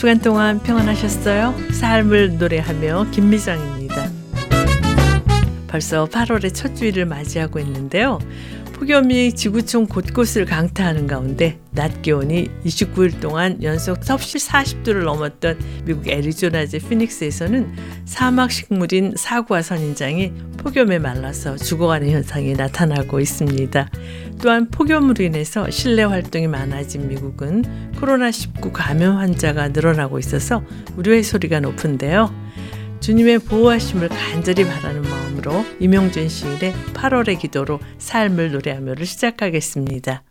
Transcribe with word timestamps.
주간 0.00 0.18
동안 0.18 0.58
평안하셨어요? 0.60 1.54
삶을 1.72 2.38
노래하며 2.38 3.08
김미정입니다. 3.10 4.10
벌써 5.66 6.06
8월의 6.06 6.54
첫 6.54 6.74
주일을 6.74 7.04
맞이하고 7.04 7.58
있는데요. 7.58 8.18
폭염이 8.80 9.34
지구촌 9.34 9.86
곳곳을 9.86 10.46
강타하는 10.46 11.06
가운데 11.06 11.60
낮 11.70 12.00
기온이 12.00 12.48
29일 12.64 13.20
동안 13.20 13.62
연속 13.62 14.02
섭씨 14.02 14.38
40도를 14.38 15.04
넘었던 15.04 15.58
미국 15.84 16.08
애리조나주 16.08 16.78
피닉스에서는 16.88 17.74
사막 18.06 18.50
식물인 18.50 19.12
사과 19.18 19.60
선인장이 19.60 20.32
폭염에 20.56 20.98
말라서 20.98 21.58
죽어가는 21.58 22.08
현상이 22.08 22.54
나타나고 22.54 23.20
있습니다. 23.20 23.90
또한 24.40 24.70
폭염으로 24.70 25.24
인해서 25.24 25.68
실내 25.68 26.02
활동이 26.02 26.48
많아진 26.48 27.06
미국은 27.06 27.92
코로나19 27.96 28.72
감염 28.72 29.18
환자가 29.18 29.68
늘어나고 29.68 30.18
있어서 30.18 30.62
우려의 30.96 31.22
소리가 31.22 31.60
높은데요. 31.60 32.32
주님의 33.00 33.38
보호하심을 33.40 34.08
간절히 34.08 34.64
바라는 34.64 35.02
마음으로 35.02 35.64
이명준 35.80 36.28
시인의 36.28 36.74
8월의 36.92 37.38
기도로 37.38 37.80
삶을 37.96 38.52
노래하며를 38.52 39.06
시작하겠습니다. 39.06 40.22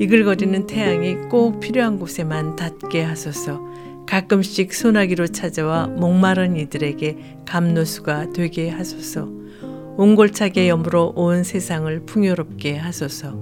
이글거리는 0.00 0.66
태양이 0.66 1.14
꼭 1.30 1.60
필요한 1.60 2.00
곳에만 2.00 2.56
닿게 2.56 3.02
하소서. 3.02 3.62
가끔씩 4.06 4.74
소나기로 4.74 5.28
찾아와 5.28 5.86
목마른 5.86 6.56
이들에게 6.56 7.16
감노수가 7.46 8.32
되게 8.32 8.70
하소서. 8.70 9.28
옹골차게 9.96 10.68
염으로 10.68 11.12
온 11.14 11.44
세상을 11.44 12.04
풍요롭게 12.06 12.76
하소서. 12.76 13.40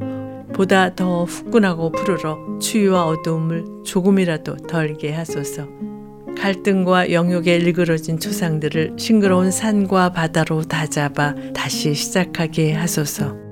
보다 0.52 0.94
더 0.94 1.24
후끈하고 1.24 1.92
푸르러 1.92 2.58
추위와 2.60 3.06
어두움을 3.06 3.64
조금이라도 3.86 4.58
덜게 4.68 5.12
하소서. 5.14 5.91
갈등과 6.36 7.12
영욕에 7.12 7.56
일그러진 7.56 8.18
초상들을 8.18 8.94
싱그러운 8.98 9.50
산과 9.50 10.12
바다로 10.12 10.62
다잡아 10.62 11.34
다시 11.54 11.94
시작하게 11.94 12.72
하소서. 12.72 13.51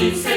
Jesus. 0.00 0.29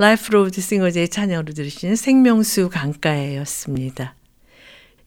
Life 0.00 0.30
Road 0.30 0.62
Singers의 0.62 1.10
찬양으로 1.10 1.52
들으신 1.52 1.94
생명수 1.94 2.70
강가에였습니다. 2.70 4.14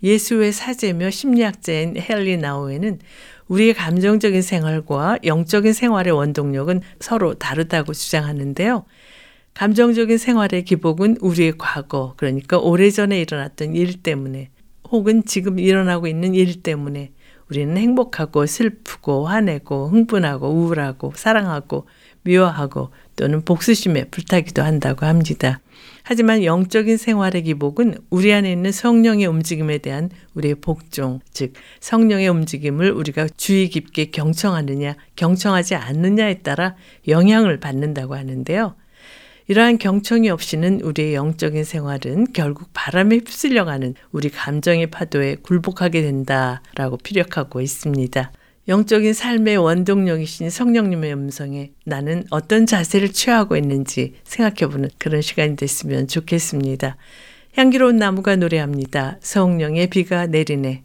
예수회 0.04 0.52
사제며 0.52 1.10
심리학자인 1.10 1.96
헨리 1.98 2.38
나우웬은 2.38 3.00
우리의 3.48 3.74
감정적인 3.74 4.44
생활과 4.44 5.18
영적인 5.24 5.74
생활의 5.74 6.14
원동력은 6.14 6.82
서로 7.00 7.34
다르다고 7.34 7.94
주장하는데요. 7.94 8.86
감정적인 9.56 10.20
생활의 10.20 10.64
기복은 10.64 11.18
우리의 11.22 11.54
과거, 11.58 12.14
그러니까 12.16 12.60
오래전에 12.60 13.20
일어났던 13.20 13.76
일 13.76 14.04
때문에 14.04 14.52
혹은 14.92 15.26
지금 15.26 15.58
일어나고 15.58 16.06
있는 16.06 16.36
일 16.36 16.62
때문에 16.62 17.14
우리는 17.50 17.76
행복하고 17.78 18.46
슬프고 18.46 19.28
화내고 19.28 19.90
흥분하고 19.90 20.50
우울하고 20.50 21.14
사랑하고 21.16 21.88
미워하고 22.22 22.92
또는 23.16 23.44
복수심에 23.44 24.06
불타기도 24.06 24.62
한다고 24.62 25.06
합니다. 25.06 25.60
하지만 26.04 26.44
영적인 26.44 26.98
생활의 26.98 27.44
기복은 27.44 27.98
우리 28.10 28.34
안에 28.34 28.52
있는 28.52 28.72
성령의 28.72 29.26
움직임에 29.26 29.78
대한 29.78 30.10
우리의 30.34 30.56
복종, 30.56 31.20
즉 31.32 31.54
성령의 31.80 32.28
움직임을 32.28 32.92
우리가 32.92 33.28
주의 33.38 33.70
깊게 33.70 34.06
경청하느냐, 34.06 34.96
경청하지 35.16 35.76
않느냐에 35.76 36.40
따라 36.40 36.76
영향을 37.08 37.60
받는다고 37.60 38.16
하는데요. 38.16 38.76
이러한 39.48 39.78
경청이 39.78 40.30
없이는 40.30 40.82
우리의 40.82 41.16
영적인 41.16 41.64
생활은 41.64 42.28
결국 42.34 42.70
바람에 42.74 43.18
휩쓸려가는 43.18 43.96
우리 44.12 44.30
감정의 44.30 44.88
파도에 44.88 45.36
굴복하게 45.36 46.02
된다라고 46.02 46.98
피력하고 46.98 47.60
있습니다. 47.60 48.32
영적인 48.68 49.14
삶의 49.14 49.58
원동력이신 49.58 50.50
성령님의 50.50 51.14
음성에 51.14 51.72
나는 51.86 52.24
어떤 52.30 52.66
자세를 52.66 53.10
취하고 53.10 53.58
있는지 53.58 54.14
생각해보는 54.24 54.90
그런 54.98 55.22
시간이 55.22 55.58
됐으면 55.58 56.08
좋겠습니다. 56.08 56.96
향기로운 57.56 57.98
나무가 57.98 58.36
노래합니다. 58.38 59.18
성령의 59.20 59.88
비가 59.88 60.28
내리네. 60.28 60.84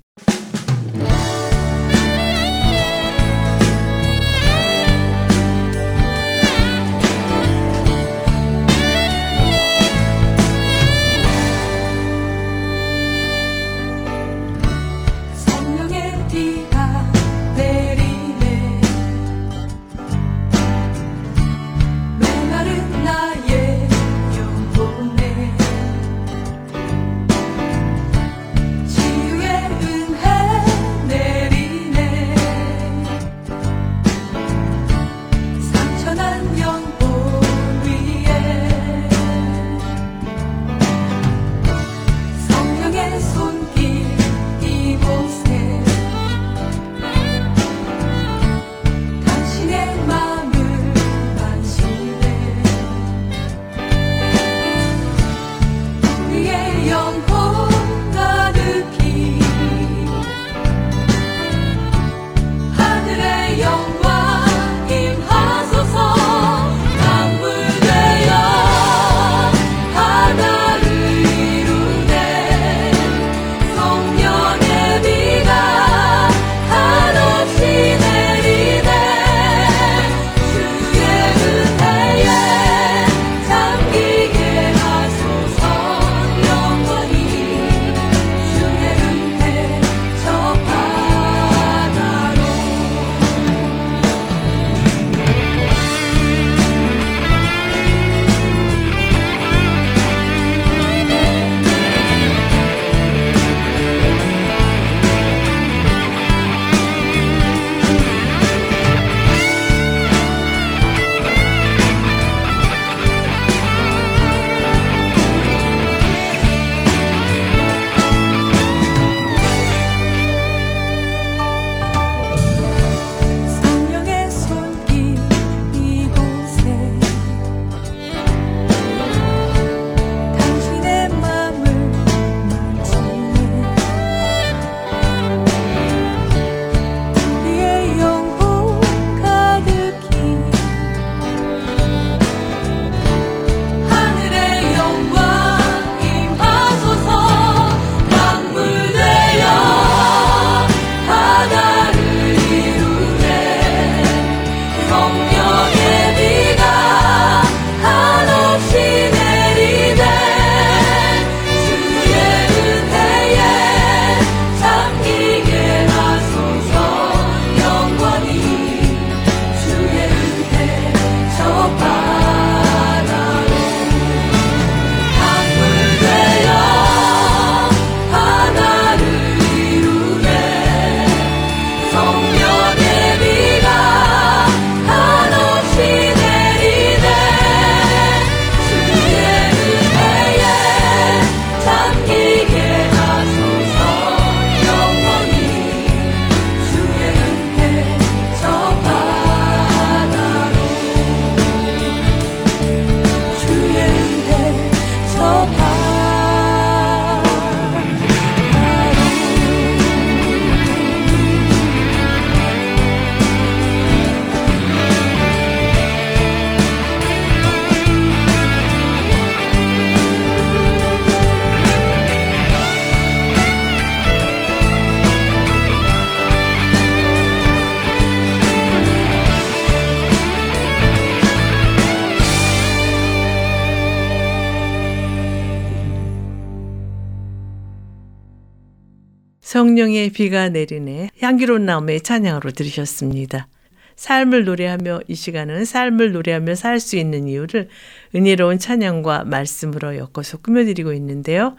비가 240.19 240.49
내리네 240.49 241.11
향기로운 241.21 241.65
나무의 241.65 242.01
찬양으로 242.01 242.51
들으셨습니다. 242.51 243.47
삶을 243.95 244.47
노래하며 244.47 245.03
이 245.07 245.15
시간은 245.15 245.65
삶을 245.65 246.11
노래하며 246.11 246.57
살 246.57 246.81
수 246.81 246.97
있는 246.97 247.29
이유를 247.29 247.69
은혜로운 248.17 248.59
찬양과 248.59 249.27
말씀으로 249.27 249.97
엮어서 249.97 250.39
꾸며드리고 250.39 250.93
있는데요. 250.95 251.55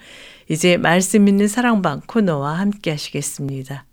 이제 0.50 0.76
말씀 0.76 1.30
있는 1.30 1.48
사랑방 1.48 2.02
코너와 2.06 2.60
함께 2.60 2.92
하시겠습니다. 2.92 3.86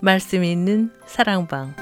말씀 0.00 0.42
있는 0.42 0.90
사랑방 1.06 1.74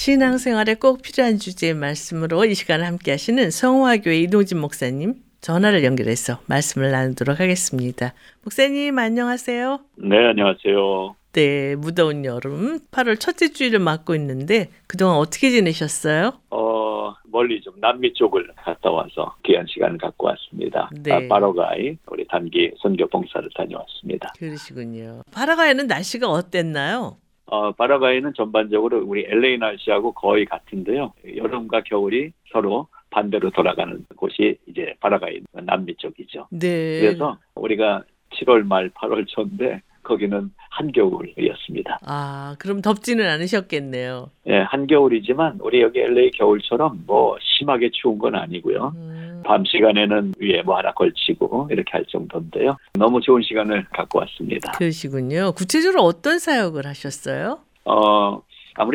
신앙생활에 0.00 0.76
꼭 0.76 1.02
필요한 1.02 1.36
주제의 1.36 1.74
말씀으로 1.74 2.46
이 2.46 2.54
시간을 2.54 2.86
함께 2.86 3.10
하시는 3.10 3.50
성화교회 3.50 4.16
이동진 4.20 4.58
목사님 4.58 5.16
전화를 5.42 5.84
연결해서 5.84 6.38
말씀을 6.46 6.90
나누도록 6.90 7.38
하겠습니다. 7.38 8.14
목사님 8.42 8.98
안녕하세요. 8.98 9.78
네, 9.98 10.16
안녕하세요. 10.28 11.16
네, 11.34 11.76
무더운 11.76 12.24
여름 12.24 12.78
8월 12.90 13.20
첫째 13.20 13.52
주일을 13.52 13.78
맞고 13.78 14.14
있는데 14.14 14.70
그동안 14.86 15.18
어떻게 15.18 15.50
지내셨어요? 15.50 16.32
어, 16.48 17.14
멀리 17.24 17.60
좀 17.60 17.74
남미 17.78 18.14
쪽을 18.14 18.54
갔다 18.56 18.90
와서 18.90 19.34
귀한 19.44 19.66
시간을 19.68 19.98
갖고 19.98 20.28
왔습니다. 20.28 20.88
네. 21.02 21.12
아, 21.12 21.20
바로가이 21.28 21.98
우리 22.06 22.26
단기 22.26 22.70
선교 22.80 23.06
봉사를 23.06 23.46
다녀왔습니다. 23.54 24.32
그러시군요. 24.38 25.24
바라가이는 25.30 25.88
날씨가 25.88 26.26
어땠나요? 26.26 27.18
어, 27.50 27.72
바라바이는 27.72 28.32
전반적으로 28.34 29.02
우리 29.04 29.24
LA 29.26 29.58
날씨하고 29.58 30.12
거의 30.12 30.44
같은데요. 30.44 31.12
여름과 31.36 31.82
겨울이 31.82 32.30
서로 32.52 32.86
반대로 33.10 33.50
돌아가는 33.50 34.06
곳이 34.16 34.56
이제 34.66 34.94
바라바이 35.00 35.40
남미 35.52 35.96
쪽이죠. 35.96 36.46
네. 36.52 37.00
그래서 37.00 37.36
우리가 37.56 38.04
7월 38.34 38.64
말 38.64 38.88
8월 38.90 39.26
초인데 39.26 39.82
거기는 40.10 40.50
한겨울이었습니다. 40.70 42.00
아, 42.02 42.56
그럼 42.58 42.82
덥지는 42.82 43.28
않으셨겠네요. 43.28 44.30
예, 44.48 44.58
한겨울이지만 44.58 45.58
우리 45.60 45.82
여기 45.82 46.00
LA 46.00 46.32
겨울처럼 46.32 47.04
뭐 47.06 47.36
심하게 47.40 47.90
추운 47.92 48.18
건 48.18 48.34
아니고요. 48.34 48.92
음. 48.96 49.42
밤 49.46 49.64
시간에는 49.64 50.34
위에 50.40 50.62
뭐 50.62 50.76
하나 50.76 50.92
걸치고 50.92 51.68
이렇게 51.70 51.92
할 51.92 52.04
정도인데요. 52.06 52.76
너무 52.94 53.20
좋은 53.20 53.40
시간을 53.42 53.86
갖고 53.90 54.18
왔습니다. 54.18 54.72
그러시군요. 54.72 55.52
구체적으로 55.52 56.02
어떤 56.02 56.38
사역을 56.40 56.86
하셨어요? 56.86 57.60
어, 57.84 58.42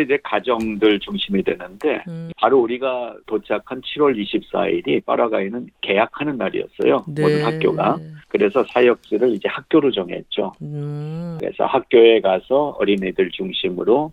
이제 0.03 0.17
가정들 0.24 1.00
중심이 1.00 1.43
되는데 1.43 2.03
음. 2.07 2.31
바로 2.38 2.60
우리가 2.60 3.15
도착한 3.25 3.81
7월 3.81 4.15
24일이 4.22 5.03
파라가이는 5.05 5.69
개학하는 5.81 6.38
날이었어요. 6.38 7.05
네. 7.07 7.22
모든 7.22 7.45
학교가. 7.45 7.98
그래서 8.37 8.65
사역지를 8.65 9.33
이제 9.33 9.47
학교로 9.47 9.91
정했죠. 9.91 10.51
음. 10.61 11.37
그래서 11.39 11.65
학교에 11.65 12.19
가서 12.19 12.75
어린이들 12.77 13.31
중심으로 13.31 14.11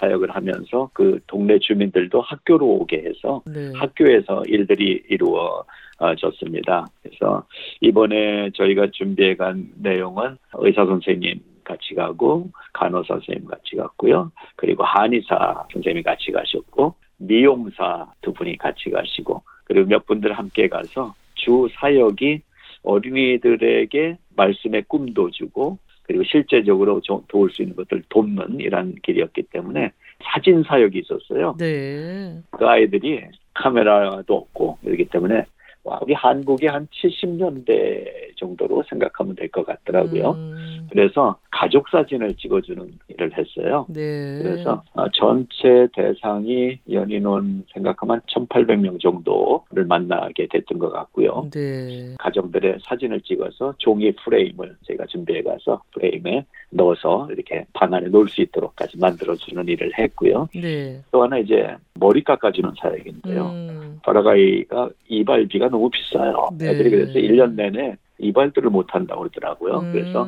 사역을 0.00 0.34
하면서 0.34 0.90
그 0.92 1.20
동네 1.28 1.56
주민들도 1.60 2.20
학교로 2.20 2.66
오게 2.66 3.04
해서 3.06 3.42
네. 3.46 3.72
학교에서 3.76 4.42
일들이 4.46 5.04
이루어졌습니다. 5.08 6.88
그래서 7.00 7.46
이번에 7.80 8.50
저희가 8.54 8.88
준비해 8.90 9.36
간 9.36 9.68
내용은 9.80 10.36
의사 10.54 10.84
선생님 10.84 11.38
같이 11.62 11.94
가고 11.94 12.50
간호사 12.72 13.14
선생님 13.14 13.46
같이 13.46 13.76
갔고요. 13.76 14.32
그리고 14.56 14.82
한의사 14.82 15.64
선생님이 15.72 16.02
같이 16.02 16.32
가셨고 16.32 16.96
미용사 17.18 18.12
두 18.20 18.32
분이 18.32 18.58
같이 18.58 18.90
가시고 18.90 19.44
그리고 19.62 19.88
몇 19.88 20.04
분들 20.06 20.32
함께 20.32 20.68
가서 20.68 21.14
주 21.36 21.68
사역이 21.78 22.42
어린이들에게 22.82 24.18
말씀의 24.36 24.84
꿈도 24.88 25.30
주고 25.30 25.78
그리고 26.02 26.24
실제적으로 26.24 27.00
도울 27.28 27.50
수 27.52 27.62
있는 27.62 27.76
것들 27.76 28.02
돕는 28.08 28.58
이런 28.60 28.94
길이었기 29.02 29.42
때문에 29.52 29.92
사진 30.22 30.62
사역이 30.64 30.98
있었어요. 30.98 31.54
네. 31.58 32.36
그 32.50 32.66
아이들이 32.66 33.22
카메라도 33.54 34.34
없고 34.34 34.78
이러기 34.82 35.06
때문에 35.06 35.44
와, 35.84 35.98
우리 36.02 36.12
한국이 36.12 36.66
한 36.66 36.86
70년대 36.88 38.36
정도로 38.36 38.82
생각하면 38.88 39.34
될 39.34 39.48
것 39.50 39.64
같더라고요. 39.64 40.32
음. 40.32 40.59
그래서 40.90 41.36
가족 41.50 41.88
사진을 41.88 42.34
찍어주는 42.36 42.90
일을 43.08 43.32
했어요. 43.36 43.86
네. 43.88 44.38
그래서 44.42 44.82
어, 44.94 45.08
전체 45.10 45.88
대상이 45.94 46.78
연인원 46.90 47.64
생각하면 47.72 48.20
1,800명 48.28 49.00
정도를 49.00 49.84
만나게 49.86 50.46
됐던 50.50 50.78
것 50.78 50.90
같고요. 50.90 51.48
네. 51.52 52.14
가정들의 52.18 52.78
사진을 52.82 53.20
찍어서 53.22 53.74
종이 53.78 54.12
프레임을 54.12 54.76
제가 54.86 55.06
준비해 55.06 55.42
가서 55.42 55.82
프레임에 55.92 56.44
넣어서 56.70 57.28
이렇게 57.30 57.66
방 57.72 57.92
안에 57.92 58.08
놓을 58.08 58.28
수 58.28 58.40
있도록까지 58.42 58.98
만들어주는 58.98 59.68
일을 59.68 59.92
했고요. 59.98 60.48
네. 60.54 61.00
또 61.10 61.22
하나 61.22 61.38
이제 61.38 61.76
머리 61.94 62.22
깎아주는 62.22 62.70
사역인데요. 62.80 63.46
음. 63.46 64.00
바라가이가 64.02 64.90
이발비가 65.08 65.68
너무 65.68 65.90
비싸요. 65.90 66.48
네. 66.58 66.70
애들이 66.70 66.90
그래서 66.90 67.12
1년 67.14 67.54
내내 67.54 67.96
이발들을 68.20 68.70
못 68.70 68.94
한다고 68.94 69.22
그러더라고요. 69.22 69.80
음. 69.80 69.92
그래서 69.92 70.26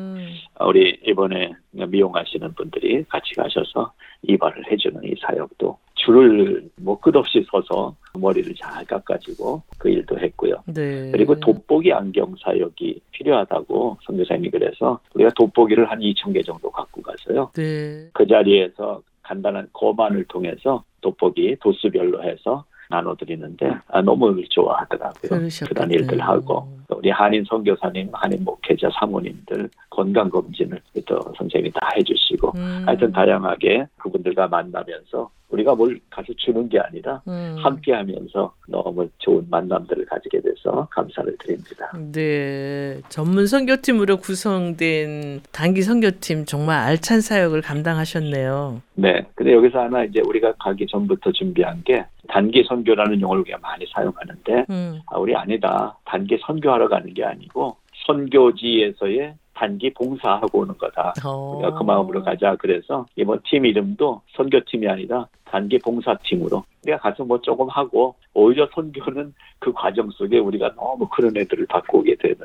우리 0.67 0.99
이번에 1.05 1.51
미용하시는 1.71 2.53
분들이 2.53 3.03
같이 3.05 3.33
가셔서 3.35 3.91
이발을 4.23 4.71
해주는 4.71 5.03
이 5.03 5.15
사역도 5.19 5.77
줄을 5.95 6.69
뭐 6.75 6.99
끝없이 6.99 7.45
서서 7.49 7.95
머리를 8.17 8.53
잘 8.55 8.85
깎아주고 8.85 9.61
그 9.77 9.89
일도 9.89 10.19
했고요. 10.19 10.55
네. 10.65 11.11
그리고 11.11 11.39
돋보기 11.39 11.93
안경 11.93 12.35
사역이 12.41 13.01
필요하다고 13.11 13.97
선교사님이 14.03 14.49
그래서 14.49 14.99
우리가 15.13 15.31
돋보기를 15.35 15.89
한 15.89 15.99
2천 15.99 16.33
개 16.33 16.41
정도 16.41 16.69
갖고 16.69 17.01
가서요. 17.01 17.51
네. 17.55 18.09
그 18.13 18.27
자리에서 18.27 19.01
간단한 19.21 19.69
거만을 19.71 20.25
통해서 20.25 20.83
돋보기 21.01 21.57
도수별로 21.61 22.23
해서 22.23 22.65
나눠드리는데 22.93 23.73
아, 23.87 24.01
너무 24.01 24.35
좋아하더라고요. 24.49 25.29
그러셨군요. 25.29 25.73
그런 25.73 25.91
일들 25.91 26.21
하고 26.21 26.67
우리 26.89 27.09
한인 27.09 27.43
선교사님, 27.45 28.09
한인 28.13 28.43
목회자 28.43 28.89
사모님들 28.99 29.69
건강 29.89 30.29
검진을 30.29 30.79
또 31.05 31.19
선생님이 31.37 31.71
다 31.71 31.89
해주시고 31.95 32.51
음. 32.55 32.83
하여튼 32.85 33.11
다양하게 33.11 33.87
그분들과 33.97 34.47
만나면서 34.47 35.29
우리가 35.53 35.75
뭘 35.75 35.99
가서 36.09 36.33
주는 36.37 36.67
게 36.67 36.79
아니라 36.79 37.21
음. 37.27 37.55
함께 37.59 37.93
하면서 37.93 38.53
너무 38.67 39.07
좋은 39.19 39.45
만남들을 39.49 40.05
가지게 40.05 40.41
돼서 40.41 40.87
감사를 40.91 41.35
드립니다. 41.37 41.91
네, 42.11 42.99
전문 43.09 43.45
선교팀으로 43.45 44.17
구성된 44.17 45.41
단기 45.51 45.83
선교팀 45.83 46.45
정말 46.45 46.79
알찬 46.79 47.21
사역을 47.21 47.61
감당하셨네요. 47.61 48.81
네, 48.95 49.25
근데 49.35 49.53
여기서 49.53 49.79
하나 49.79 50.03
이제 50.03 50.21
우리가 50.25 50.53
가기 50.59 50.87
전부터 50.87 51.31
준비한 51.31 51.83
게 51.83 52.03
단기 52.27 52.63
선교라는 52.67 53.21
용어를 53.21 53.41
우리가 53.41 53.59
많이 53.61 53.85
사용하는데 53.93 54.65
음. 54.69 54.99
아, 55.07 55.17
우리 55.19 55.35
아니다 55.35 55.97
단기 56.05 56.39
선교하러 56.45 56.87
가는 56.87 57.13
게 57.13 57.23
아니고 57.23 57.77
선교지에서의 58.07 59.35
단기 59.53 59.93
봉사하고 59.93 60.59
오는 60.59 60.77
거다. 60.77 61.13
어. 61.25 61.57
우리가 61.57 61.77
그 61.77 61.83
마음으로 61.83 62.23
가자. 62.23 62.55
그래서 62.57 63.05
이번 63.15 63.39
팀 63.45 63.65
이름도 63.65 64.21
선교팀이 64.35 64.87
아니라 64.87 65.27
단기 65.53 65.77
봉사팀으로 65.77 66.63
우리가 66.83 66.97
가서 66.97 67.23
뭐 67.23 67.39
조금 67.39 67.69
하고 67.69 68.15
오히려 68.33 68.67
선교는 68.73 69.35
그 69.59 69.71
과정 69.71 70.09
속에 70.09 70.39
우리가 70.39 70.73
너무 70.75 71.07
그런 71.09 71.37
애들을 71.37 71.67
바꾸게 71.67 72.15
되는 72.15 72.37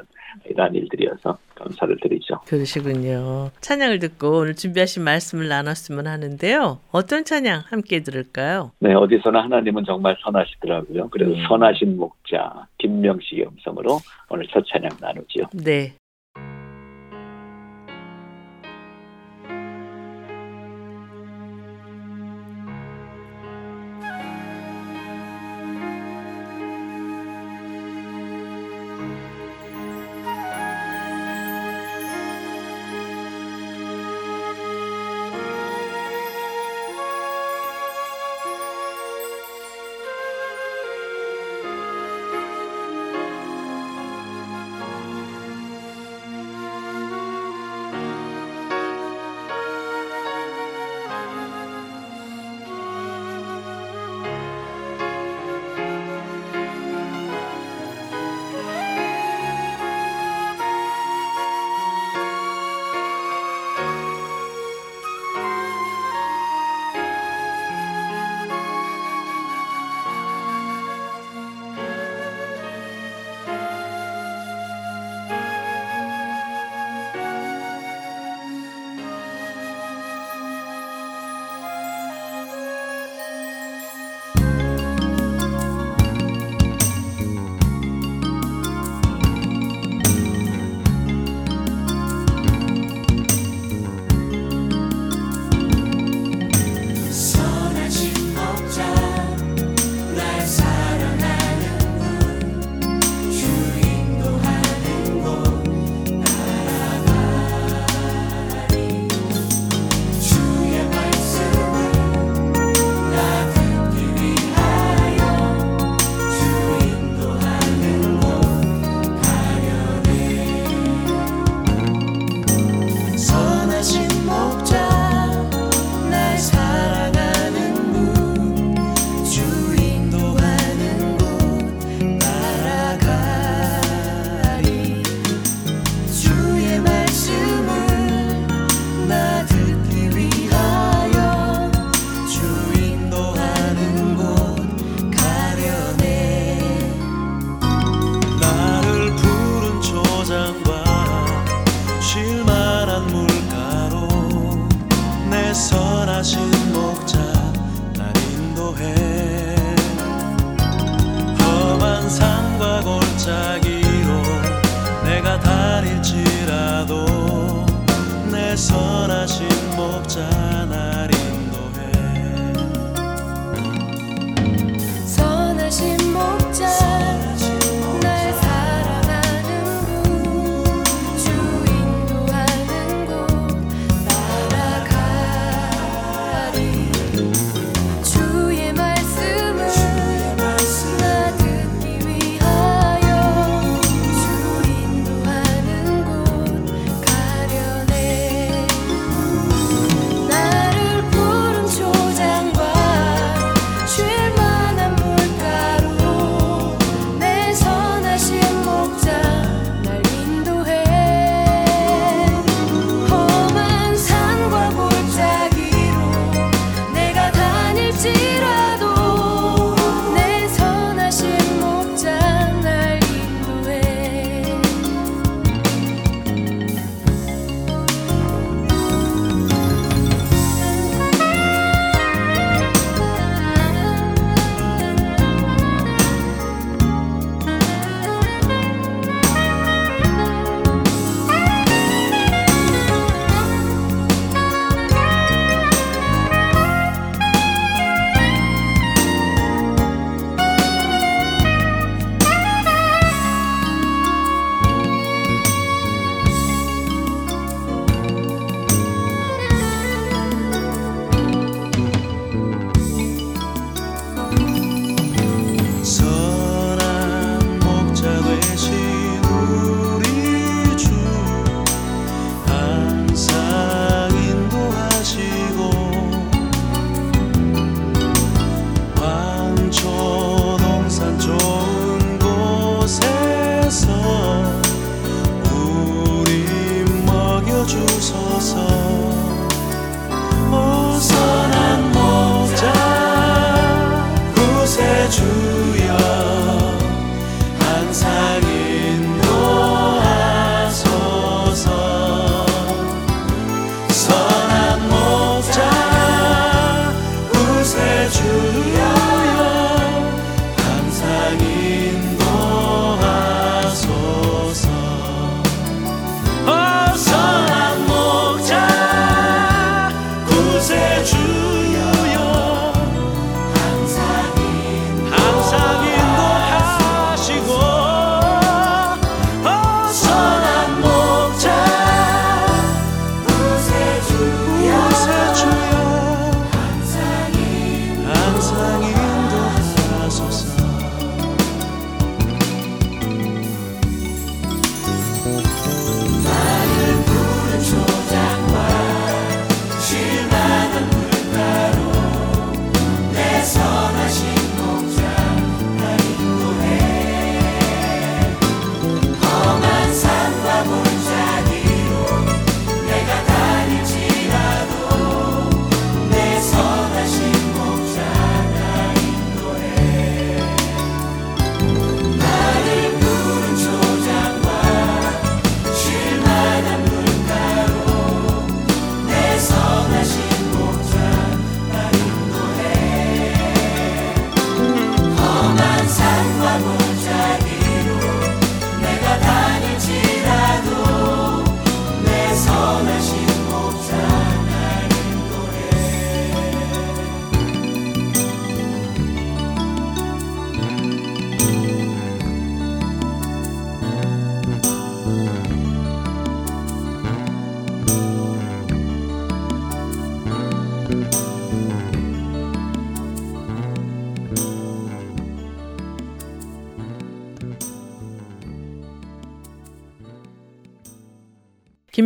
이러한 0.45 0.75
일들이어서 0.75 1.39
감사를 1.55 1.97
드리죠. 2.03 2.41
그러시군요. 2.47 3.51
찬양을 3.63 3.99
듣고 4.01 4.41
오늘 4.41 4.55
준비하신 4.55 5.05
말씀을 5.05 5.49
나눴으면 5.49 6.07
하는데요. 6.07 6.81
어떤 6.93 7.25
찬양 7.25 7.63
함께 7.67 8.03
들을까요? 8.03 8.73
네, 8.81 8.93
어디서나 8.93 9.43
하나님은 9.45 9.85
정말 9.87 10.15
선하시더라고요. 10.23 11.09
그래서 11.09 11.33
음. 11.33 11.45
선하신 11.49 11.97
목자 11.97 12.67
김명식의 12.77 13.47
음성으로 13.47 14.01
오늘 14.29 14.47
첫 14.49 14.63
찬양 14.67 14.91
나누죠. 15.01 15.45
네. 15.55 15.95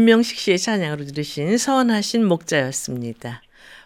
김명식 0.03 0.37
씨의 0.37 0.59
찬양으로 0.59 1.05
들으신 1.05 1.57
선하신 1.57 2.25
목자였습니다. 2.25 3.41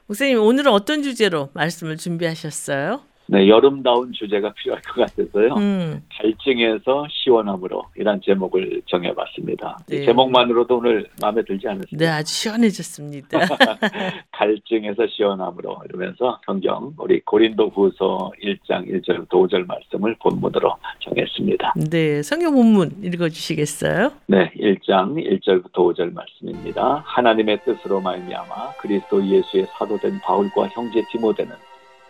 목사님 0.07 0.41
오늘은 0.41 0.73
어떤 0.73 1.03
주제로 1.03 1.51
말씀을 1.53 1.99
준비하셨어요? 1.99 3.03
네, 3.29 3.49
여름다운 3.49 4.13
주제가 4.13 4.53
필요할 4.55 4.83
것 4.83 5.01
같아서요. 5.01 5.55
음. 5.55 6.03
갈증에서 6.17 7.07
시원함으로 7.11 7.83
이란 7.97 8.21
제목을 8.25 8.83
정해봤습니다. 8.87 9.79
네. 9.89 10.05
제목만으로도 10.05 10.79
오늘 10.79 11.07
마음에 11.21 11.43
들지 11.43 11.67
않으세요? 11.67 11.87
네, 11.91 12.07
아주 12.07 12.33
시원해졌습니다. 12.33 13.39
갈증에서 14.31 15.07
시원함으로 15.09 15.83
이러면서 15.89 16.41
성경 16.47 16.93
우리 16.99 17.21
고린도 17.21 17.71
후서 17.71 18.31
1장 18.43 18.89
1절부터 18.89 19.31
5절 19.31 19.67
말씀을 19.67 20.15
본문으로 20.21 20.75
정했습니다. 21.01 21.75
네, 21.91 22.23
성경 22.23 22.55
본문 22.55 23.03
읽어주시겠어요? 23.03 24.13
네, 24.29 24.53
1장 24.57 25.17
1절부터 25.17 25.73
5절 25.73 26.15
말씀입니다. 26.15 27.03
하나님의 27.05 27.61
뜻으로 27.65 28.01
말미암아 28.01 28.75
그리스도 28.79 29.25
예수의 29.27 29.67
사도된 29.77 30.21
바울과 30.21 30.69
형제 30.69 31.03
디모데는 31.11 31.53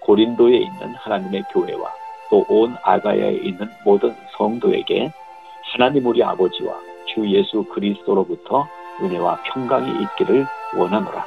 고린도에 0.06 0.56
있는 0.56 0.94
하나님의 0.94 1.44
교회와 1.52 1.92
또 2.30 2.44
온 2.48 2.76
아가야에 2.82 3.32
있는 3.42 3.68
모든 3.84 4.14
성도에게 4.36 5.10
하나님 5.72 6.06
우리 6.06 6.22
아버지와 6.22 6.74
주 7.06 7.28
예수 7.30 7.64
그리스도로부터 7.64 8.66
은혜와 9.02 9.42
평강이 9.44 10.02
있기를 10.02 10.46
원하노라. 10.76 11.24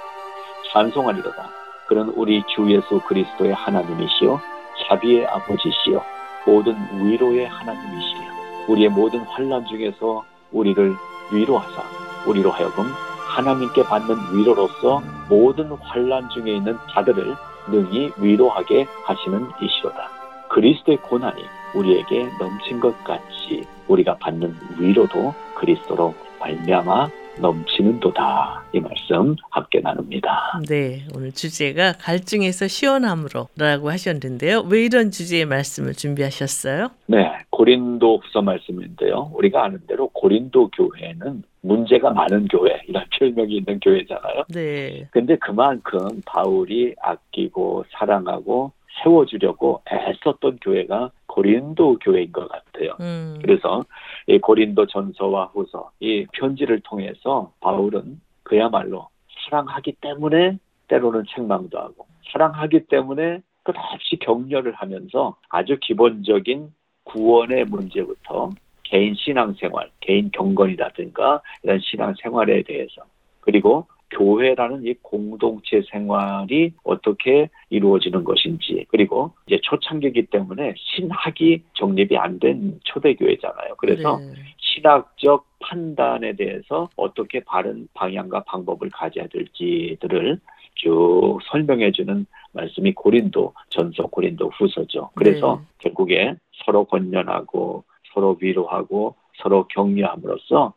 찬송하리로다. 0.72 1.50
그는 1.88 2.10
우리 2.16 2.44
주 2.48 2.70
예수 2.72 3.00
그리스도의 3.08 3.54
하나님이시요 3.54 4.40
자비의 4.88 5.26
아버지시요 5.28 6.02
모든 6.46 6.76
위로의 7.02 7.48
하나님이시요 7.48 8.30
우리의 8.70 8.90
모든 8.90 9.20
환란 9.22 9.66
중에서 9.66 10.24
우리를 10.52 10.96
위로하사 11.32 11.84
우리로 12.28 12.52
하여금 12.52 12.86
하나님께 13.28 13.84
받는 13.84 14.16
위로로서 14.34 15.02
모든 15.30 15.72
환란 15.72 16.30
중에 16.30 16.54
있는 16.56 16.78
자들을 16.92 17.36
능히 17.72 18.12
위로하게 18.18 18.86
하시는 19.06 19.48
이시로다. 19.62 20.10
그리스도의 20.50 20.98
고난이 20.98 21.42
우리에게 21.76 22.30
넘친 22.40 22.80
것 22.80 23.04
같이 23.04 23.64
우리가 23.88 24.18
받는 24.18 24.56
위로도 24.80 25.34
그리스도로 25.56 26.14
말미암아 26.40 27.10
넘치는도다. 27.40 28.64
이 28.74 28.80
말씀 28.80 29.36
함께 29.50 29.80
나눕니다. 29.80 30.62
네, 30.68 31.06
오늘 31.16 31.32
주제가 31.32 31.94
갈증에서 31.94 32.68
시원함으로라고 32.68 33.90
하셨는데요. 33.90 34.66
왜 34.70 34.86
이런 34.86 35.12
주제의 35.12 35.46
말씀을 35.46 35.94
준비하셨어요? 35.94 36.90
네, 37.08 37.32
고린도 37.50 38.20
후서 38.24 38.42
말씀인데요. 38.42 39.32
우리가 39.34 39.64
아는 39.66 39.80
대로 39.88 40.10
고린도 40.10 40.72
교회는 40.72 41.44
문제가 41.62 42.12
많은 42.12 42.48
교회 42.48 42.82
이런 42.88 43.04
표명이 43.18 43.58
있는 43.58 43.80
교회잖아요. 43.80 44.44
네. 44.50 45.08
근데 45.12 45.36
그만큼 45.38 46.22
바울이 46.26 46.96
아끼고 47.02 47.86
사랑하고 47.92 48.72
세워주려고 49.04 49.82
애썼던 49.92 50.60
교회가 50.62 51.12
고린도 51.28 52.00
교회인 52.00 52.32
것 52.32 52.48
같아요. 52.50 52.96
음. 53.00 53.38
그래서 53.42 53.84
이 54.28 54.40
고린도 54.40 54.88
전서와 54.88 55.52
후서 55.54 55.92
이 56.00 56.26
편지를 56.34 56.82
통해서 56.82 57.52
바울은 57.62 58.20
그야말로 58.44 59.08
사랑하기 59.46 59.98
때문에 60.02 60.58
때로는 60.88 61.24
책망도 61.34 61.78
하고 61.78 62.08
사랑하기 62.32 62.88
때문에 62.88 63.42
끝없이 63.64 64.18
격려를 64.20 64.74
하면서 64.74 65.36
아주 65.50 65.78
기본적인 65.80 66.74
구원의 67.04 67.66
문제부터 67.66 68.50
개인 68.90 69.14
신앙생활, 69.14 69.90
개인 70.00 70.32
경건이라든가 70.32 71.42
이런 71.64 71.80
신앙생활에 71.80 72.64
대해서 72.64 73.04
그리고 73.40 73.86
교회라는 74.12 74.88
이 74.88 74.96
공동체 75.04 75.84
생활이 75.92 76.74
어떻게 76.84 77.50
이루어지는 77.70 78.24
것인지 78.24 78.86
그리고 78.90 79.34
이제 79.46 79.60
초창기이기 79.62 80.28
때문에 80.28 80.74
신학이 80.76 81.62
정립이 81.76 82.18
안 82.18 82.40
된 82.40 82.80
초대교회잖아요. 82.86 83.76
그래서 83.78 84.18
네. 84.18 84.34
신학적 84.58 85.46
판단에 85.60 86.34
대해서 86.34 86.90
어떻게 86.96 87.42
바른 87.42 87.88
방향과 87.94 88.44
방법을 88.46 88.90
가져야 88.90 89.28
될지들을 89.28 90.40
쭉 90.76 91.40
설명해주는 91.52 92.26
말씀이 92.54 92.94
고린도 92.94 93.54
전서 93.70 94.04
고린도 94.04 94.50
후서죠. 94.50 95.12
그래서 95.14 95.60
네. 95.62 95.68
결국에 95.80 96.36
서로 96.66 96.86
권면하고 96.86 97.84
서로 98.14 98.38
위로하고 98.40 99.16
서로 99.42 99.68
격려함으로써 99.68 100.74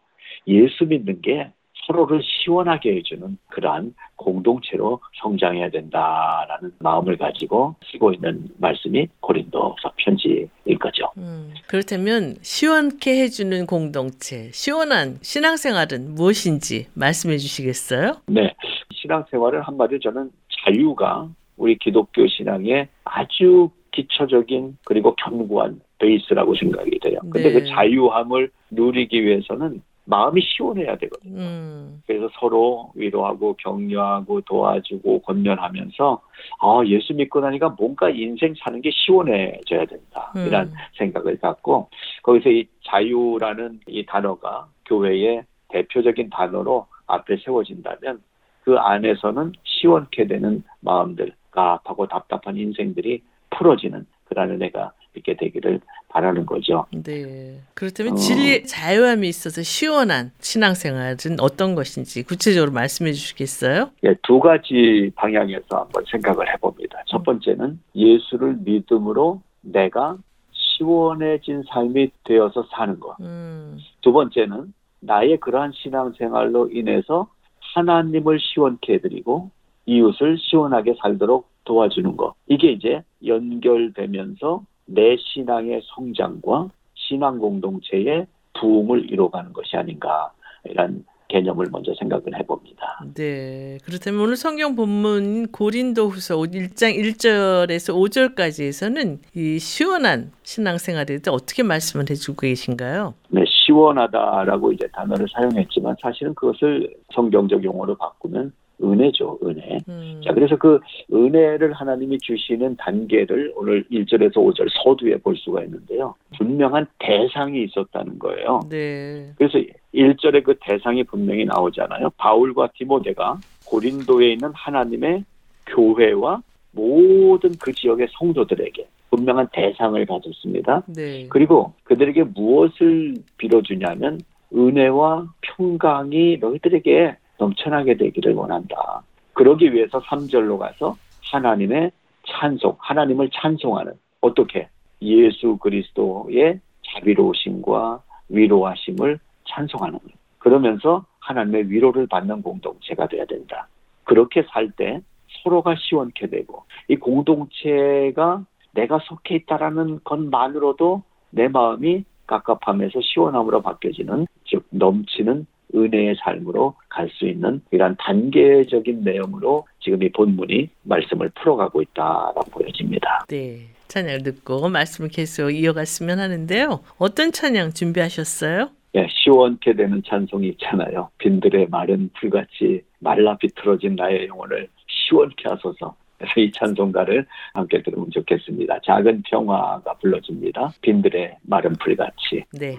예수 0.47 0.85
믿는 0.85 1.21
게 1.21 1.51
서로를 1.87 2.23
시원하게 2.23 2.97
해주는 2.97 3.39
그러한 3.49 3.95
공동체로 4.17 5.01
성장해야 5.21 5.71
된다라는 5.71 6.73
마음을 6.79 7.17
가지고 7.17 7.75
쓰고 7.91 8.13
있는 8.13 8.49
말씀이 8.59 9.09
고린도서 9.21 9.93
편지일 9.97 10.49
거죠. 10.81 11.11
음, 11.17 11.53
그렇다면 11.67 12.37
시원케 12.41 13.21
해주는 13.23 13.67
공동체, 13.67 14.51
시원한 14.53 15.19
신앙생활은 15.23 16.15
무엇인지 16.15 16.87
말씀해 16.95 17.39
주시겠어요? 17.39 18.23
네, 18.27 18.55
신앙생활은 18.95 19.63
한마디로 19.63 19.99
저는 20.01 20.31
자유가 20.65 21.29
우리 21.57 21.77
기독교 21.79 22.27
신앙의 22.27 22.89
아주 23.05 23.71
기초적인 23.93 24.79
그리고 24.85 25.15
견고한 25.17 25.81
베이스라고 25.99 26.55
생각이 26.57 26.99
돼요. 26.99 27.21
근데 27.31 27.53
그 27.53 27.59
네. 27.59 27.61
그 27.61 27.67
자유함을 27.67 28.51
누리기 28.71 29.25
위해서는 29.25 29.83
마음이 30.05 30.41
시원해야 30.43 30.97
되거든요. 30.97 31.39
음. 31.39 32.03
그래서 32.07 32.29
서로 32.41 32.91
위로하고 32.97 33.55
격려하고 33.59 34.41
도와주고 34.41 35.23
권면하면서 35.23 36.21
아 36.61 36.83
예수 36.87 37.15
믿고 37.15 37.41
나니까 37.41 37.77
뭔가 37.79 38.11
인생 38.11 38.53
사는 38.59 38.81
게 38.81 38.91
시원해져야 38.93 39.87
된다 39.87 40.33
음. 40.37 40.47
이런 40.47 40.73
생각을 40.99 41.39
갖고 41.39 41.89
거기서 42.23 42.51
이 42.51 42.67
자유라는 42.85 43.81
이 43.87 44.05
단어가 44.05 44.67
교회의 44.87 45.45
대표적인 45.69 46.31
단어로 46.31 46.87
앞에 47.07 47.37
세워진다면 47.45 48.21
그 48.65 48.77
안에서는 48.77 49.53
시원케 49.65 50.27
되는 50.27 50.65
마음들 50.81 51.33
가하고 51.51 52.07
답답한 52.07 52.57
인생들이 52.57 53.23
풀어지는 53.57 54.07
그런 54.25 54.51
은혜가 54.51 54.93
있게 55.17 55.37
되기를 55.37 55.81
바라는 56.09 56.47
거죠. 56.47 56.87
네. 56.91 57.61
그렇다면 57.75 58.15
어. 58.15 58.17
진리의 58.17 58.65
자유함이 58.65 59.29
있어서 59.29 59.63
시원한 59.63 60.31
신앙생활은 60.41 61.41
어떤 61.41 61.75
것인지 61.75 62.23
구체적으로 62.23 62.73
말씀해 62.73 63.13
주시겠어요? 63.13 63.91
예, 64.05 64.15
두 64.23 64.41
가지 64.41 65.11
방향에서 65.15 65.65
한번 65.71 66.05
생각을 66.11 66.53
해봅니다. 66.53 67.03
첫 67.07 67.19
음. 67.19 67.23
번째는 67.25 67.81
예수를 67.95 68.57
믿음으로 68.61 69.43
내가 69.63 70.17
시원해진 70.53 71.63
삶이 71.69 72.11
되어서 72.25 72.67
사는 72.71 72.99
것. 72.99 73.17
음. 73.21 73.79
두 74.01 74.13
번째는 74.13 74.73
나의 75.01 75.39
그러한 75.39 75.73
신앙생활로 75.75 76.71
인해서 76.71 77.29
하나님을 77.75 78.39
시원케 78.41 78.95
해드리고 78.95 79.51
이웃을 79.87 80.39
시원하게 80.39 80.95
살도록 81.01 81.52
도와주는 81.65 82.17
것. 82.17 82.35
이게 82.47 82.73
이제 82.73 83.03
연결되면서 83.25 84.65
내 84.87 85.17
신앙의 85.17 85.83
성장과 85.85 86.71
신앙 86.95 87.39
공동체의 87.39 88.27
부흥을 88.55 89.11
이뤄가는 89.11 89.53
것이 89.53 89.77
아닌가 89.77 90.33
이런 90.65 91.05
개념을 91.33 91.67
먼저 91.73 91.93
생각을 91.99 92.39
해봅니다. 92.39 93.05
네. 93.15 93.79
그렇다면 93.85 94.21
오늘 94.21 94.37
성경 94.37 94.77
본문 94.77 95.51
고린도후서 95.51 96.37
1장 96.37 96.95
1절에서 96.95 97.95
5절까지에서는 97.95 99.19
이 99.35 99.59
시원한 99.59 100.31
신앙생활에 100.43 101.07
대해 101.07 101.21
어떻게 101.31 101.63
말씀을 101.63 102.05
해주고 102.11 102.43
계신가요? 102.43 103.15
네, 103.31 103.45
시원하다라고 103.47 104.73
이제 104.73 104.87
단어를 104.93 105.27
사용했지만 105.33 105.97
사실은 106.03 106.35
그것을 106.35 106.93
성경적 107.15 107.65
용어로 107.65 107.95
바꾸면 107.97 108.53
은혜죠, 108.83 109.39
은혜. 109.45 109.79
음. 109.89 110.21
자, 110.25 110.33
그래서 110.33 110.57
그 110.57 110.79
은혜를 111.13 111.73
하나님이 111.73 112.19
주시는 112.19 112.77
단계를 112.77 113.53
오늘 113.57 113.85
1절에서 113.91 114.35
5절 114.35 114.69
서두에 114.83 115.17
볼 115.19 115.37
수가 115.37 115.63
있는데요. 115.65 116.15
분명한 116.39 116.87
대상이 116.99 117.65
있었다는 117.65 118.19
거예요. 118.19 118.61
네. 118.69 119.33
그래서 119.37 119.59
1절에 119.95 120.43
그 120.43 120.57
대상이 120.61 121.05
분명히 121.05 121.45
나오잖아요. 121.45 122.11
바울과 122.17 122.71
디모데가 122.75 123.39
고린도에 123.67 124.33
있는 124.33 124.51
하나님의 124.55 125.25
교회와 125.67 126.43
모든 126.73 127.55
그 127.61 127.73
지역의 127.73 128.09
성도들에게 128.19 128.87
분명한 129.11 129.49
대상을 129.53 130.05
가졌습니다. 130.07 130.83
네. 130.87 131.27
그리고 131.29 131.75
그들에게 131.85 132.25
무엇을 132.25 133.15
빌어주냐면 133.37 134.21
은혜와 134.55 135.29
평강이 135.43 136.39
너희들에게 136.39 137.17
넘쳐나게 137.39 137.97
되기를 137.97 138.35
원한다. 138.35 139.03
그러기 139.33 139.73
위해서 139.73 140.01
3절로 140.01 140.59
가서 140.59 140.97
하나님의 141.33 141.91
찬송, 142.27 142.77
하나님을 142.79 143.31
찬송하는 143.33 143.93
어떻게 144.21 144.69
예수 145.01 145.57
그리스도의 145.57 146.61
자비로우심과 146.87 148.03
위로하심을 148.29 149.19
찬송하는 149.45 149.99
그러면서 150.39 151.05
하나님의 151.21 151.71
위로를 151.71 152.07
받는 152.07 152.43
공동체가 152.43 153.09
돼야 153.09 153.25
된다. 153.25 153.69
그렇게 154.05 154.45
살 154.51 154.71
때 154.73 155.01
서로가 155.43 155.75
시원케 155.77 156.29
되고 156.29 156.65
이 156.89 156.97
공동체가 156.97 158.45
내가 158.73 158.99
속해 159.01 159.37
있다라는 159.37 160.01
것만으로도 160.05 161.03
내 161.31 161.49
마음이 161.49 162.05
깝깝함에서 162.27 163.01
시원함으로 163.03 163.63
바뀌어지는 163.63 164.27
즉 164.45 164.65
넘치는 164.71 165.47
은혜의 165.75 166.17
삶으로 166.23 166.75
갈 166.89 167.09
수 167.13 167.27
있는 167.27 167.61
이러한 167.71 167.97
단계적인 167.99 169.03
내용으로 169.05 169.67
지금 169.81 170.03
이 170.03 170.11
본문이 170.11 170.71
말씀을 170.83 171.31
풀어가고 171.35 171.83
있다라고 171.83 172.51
보여집니다. 172.51 173.27
네. 173.29 173.69
찬양을 173.89 174.23
듣고 174.23 174.69
말씀을 174.71 175.11
계속 175.11 175.51
이어갔으면 175.51 176.19
하는데요. 176.19 176.81
어떤 176.99 177.31
찬양 177.33 177.73
준비하셨어요? 177.73 178.71
예, 178.95 179.07
시원케 179.11 179.75
되는 179.75 180.03
찬송이 180.07 180.49
있잖아요. 180.51 181.11
빈들의 181.19 181.69
마른 181.71 182.11
풀같이 182.19 182.83
말라 183.01 183.37
비틀어진 183.37 183.97
나의 183.97 184.29
영혼을 184.29 184.69
시원케 184.87 185.49
하소서. 185.49 185.95
그래서 186.19 186.33
이 186.41 186.53
찬송가를 186.53 187.27
함께 187.55 187.83
들으면 187.83 188.11
좋겠습니다. 188.11 188.81
작은 188.85 189.23
평화가 189.29 189.95
불러줍니다. 189.95 190.73
빈들의 190.81 191.37
마른 191.43 191.73
풀같이. 191.75 192.45
네. 192.53 192.79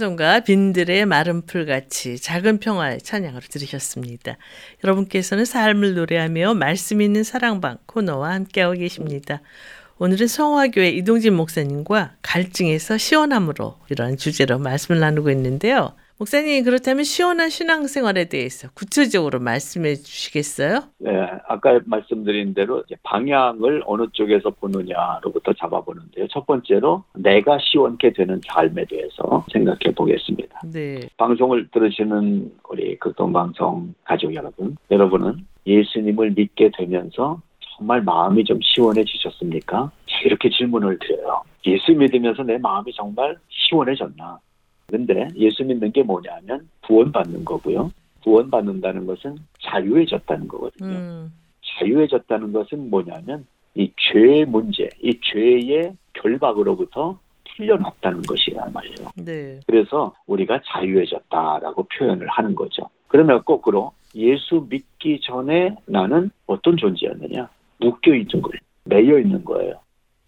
찬송가 0.00 0.40
빈들의 0.40 1.04
마른 1.04 1.42
풀같이 1.42 2.18
작은 2.18 2.58
평화의 2.58 3.02
찬양으로 3.02 3.42
들으셨습니다. 3.50 4.38
여러분께서는 4.82 5.44
삶을 5.44 5.94
노래하며 5.94 6.54
말씀 6.54 7.02
있는 7.02 7.22
사랑방 7.22 7.76
코너와 7.84 8.32
함께하고 8.32 8.78
계십니다. 8.78 9.42
오늘은 9.98 10.26
성화교회 10.26 10.88
이동진 10.88 11.34
목사님과 11.34 12.14
갈증에서 12.22 12.96
시원함으로 12.96 13.76
이런 13.90 14.16
주제로 14.16 14.58
말씀을 14.58 15.00
나누고 15.00 15.30
있는데요. 15.32 15.94
목사님 16.20 16.64
그렇다면 16.64 17.02
시원한 17.04 17.48
신앙생활에 17.48 18.26
대해서 18.26 18.68
구체적으로 18.74 19.40
말씀해 19.40 19.94
주시겠어요? 19.94 20.82
네, 20.98 21.10
아까 21.48 21.80
말씀드린 21.86 22.52
대로 22.52 22.84
방향을 23.04 23.84
어느 23.86 24.06
쪽에서 24.12 24.50
보느냐로부터 24.50 25.54
잡아보는데요. 25.54 26.28
첫 26.28 26.44
번째로 26.44 27.04
내가 27.14 27.56
시원케 27.58 28.12
되는 28.12 28.38
삶에 28.46 28.84
대해서 28.84 29.46
생각해 29.50 29.94
보겠습니다. 29.96 30.60
네. 30.70 31.08
방송을 31.16 31.70
들으시는 31.70 32.52
우리 32.68 32.98
극동방송 32.98 33.94
가족 34.04 34.34
여러분, 34.34 34.76
여러분은 34.90 35.46
예수님을 35.66 36.32
믿게 36.36 36.70
되면서 36.76 37.40
정말 37.78 38.02
마음이 38.02 38.44
좀 38.44 38.58
시원해지셨습니까? 38.60 39.90
이렇게 40.26 40.50
질문을 40.50 40.98
드려요. 40.98 41.40
예수 41.64 41.92
믿으면서 41.92 42.42
내 42.42 42.58
마음이 42.58 42.92
정말 42.92 43.38
시원해졌나? 43.48 44.38
근데 44.90 45.28
예수 45.36 45.64
믿는 45.64 45.92
게 45.92 46.02
뭐냐면 46.02 46.68
구원받는 46.86 47.44
거고요. 47.44 47.90
구원받는다는 48.22 49.06
것은 49.06 49.36
자유해졌다는 49.60 50.48
거거든요. 50.48 50.88
음. 50.88 51.32
자유해졌다는 51.78 52.52
것은 52.52 52.90
뭐냐면 52.90 53.46
이 53.74 53.90
죄의 53.96 54.46
문제, 54.46 54.88
이 55.02 55.18
죄의 55.22 55.94
결박으로부터 56.14 57.18
풀려났다는 57.56 58.22
것이란 58.22 58.72
말이에요. 58.72 59.08
네. 59.16 59.60
그래서 59.66 60.14
우리가 60.26 60.60
자유해졌다라고 60.66 61.84
표현을 61.84 62.26
하는 62.28 62.54
거죠. 62.54 62.88
그러면 63.08 63.42
거꾸로 63.44 63.92
예수 64.14 64.66
믿기 64.68 65.20
전에 65.20 65.76
나는 65.86 66.30
어떤 66.46 66.76
존재였느냐? 66.76 67.48
묶여 67.78 68.14
있는 68.14 68.42
거예요. 68.42 68.60
매여 68.84 69.18
있는 69.18 69.44
거예요. 69.44 69.74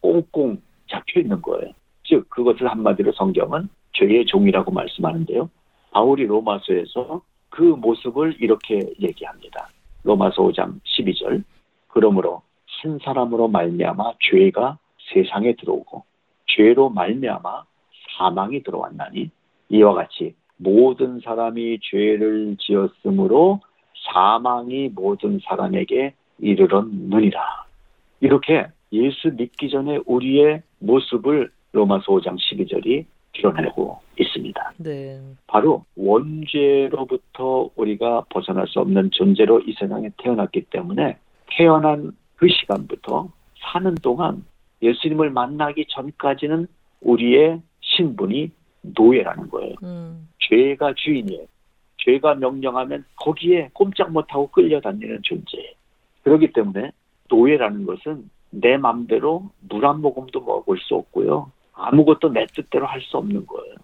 꽁꽁 0.00 0.60
잡혀 0.88 1.20
있는 1.20 1.40
거예요. 1.42 1.72
즉 2.04 2.28
그것을 2.28 2.68
한마디로 2.68 3.12
성경은 3.12 3.68
죄의 3.92 4.26
종이라고 4.26 4.70
말씀하는데요. 4.70 5.50
바울이 5.92 6.26
로마서에서 6.26 7.22
그 7.50 7.62
모습을 7.62 8.36
이렇게 8.40 8.80
얘기합니다. 9.00 9.68
로마서 10.04 10.42
5장 10.42 10.80
12절. 10.84 11.44
그러므로 11.88 12.42
한 12.82 12.98
사람으로 13.02 13.48
말미암아 13.48 14.14
죄가 14.20 14.78
세상에 15.12 15.54
들어오고 15.54 16.04
죄로 16.46 16.88
말미암아 16.88 17.64
사망이 18.18 18.62
들어왔나니 18.62 19.30
이와 19.68 19.94
같이 19.94 20.34
모든 20.56 21.20
사람이 21.20 21.78
죄를 21.82 22.56
지었으므로 22.58 23.60
사망이 24.12 24.88
모든 24.88 25.38
사람에게 25.44 26.14
이르렀느니라. 26.38 27.40
이렇게 28.20 28.66
예수 28.92 29.32
믿기 29.34 29.70
전에 29.70 30.00
우리의 30.06 30.62
모습을 30.80 31.50
로마서 31.72 32.04
5장 32.12 32.36
12절이 32.36 33.06
드러내고 33.34 34.00
있습니다. 34.18 34.72
네. 34.78 35.20
바로 35.46 35.84
원죄로부터 35.96 37.70
우리가 37.76 38.24
벗어날 38.28 38.66
수 38.68 38.80
없는 38.80 39.10
존재로 39.12 39.60
이 39.60 39.74
세상에 39.78 40.10
태어났기 40.18 40.62
때문에 40.70 41.16
태어난 41.56 42.12
그 42.36 42.48
시간부터 42.48 43.28
사는 43.58 43.94
동안 43.96 44.44
예수님을 44.82 45.30
만나기 45.30 45.86
전까지는 45.88 46.66
우리의 47.00 47.60
신분이 47.80 48.50
노예라는 48.82 49.48
거예요. 49.50 49.74
음. 49.82 50.28
죄가 50.40 50.94
주인이에요. 50.94 51.46
죄가 51.98 52.34
명령하면 52.34 53.04
거기에 53.16 53.70
꼼짝 53.72 54.10
못하고 54.10 54.48
끌려다니는 54.48 55.20
존재. 55.22 55.74
그렇기 56.24 56.52
때문에 56.52 56.90
노예라는 57.30 57.86
것은 57.86 58.28
내 58.50 58.76
맘대로 58.76 59.50
물 59.68 59.84
한 59.84 60.00
모금도 60.00 60.40
먹을 60.40 60.78
수 60.78 60.96
없고요. 60.96 61.50
아무것도 61.82 62.32
내 62.32 62.46
뜻대로 62.46 62.86
할 62.86 63.00
수 63.02 63.16
없는 63.18 63.46
거예요. 63.46 63.74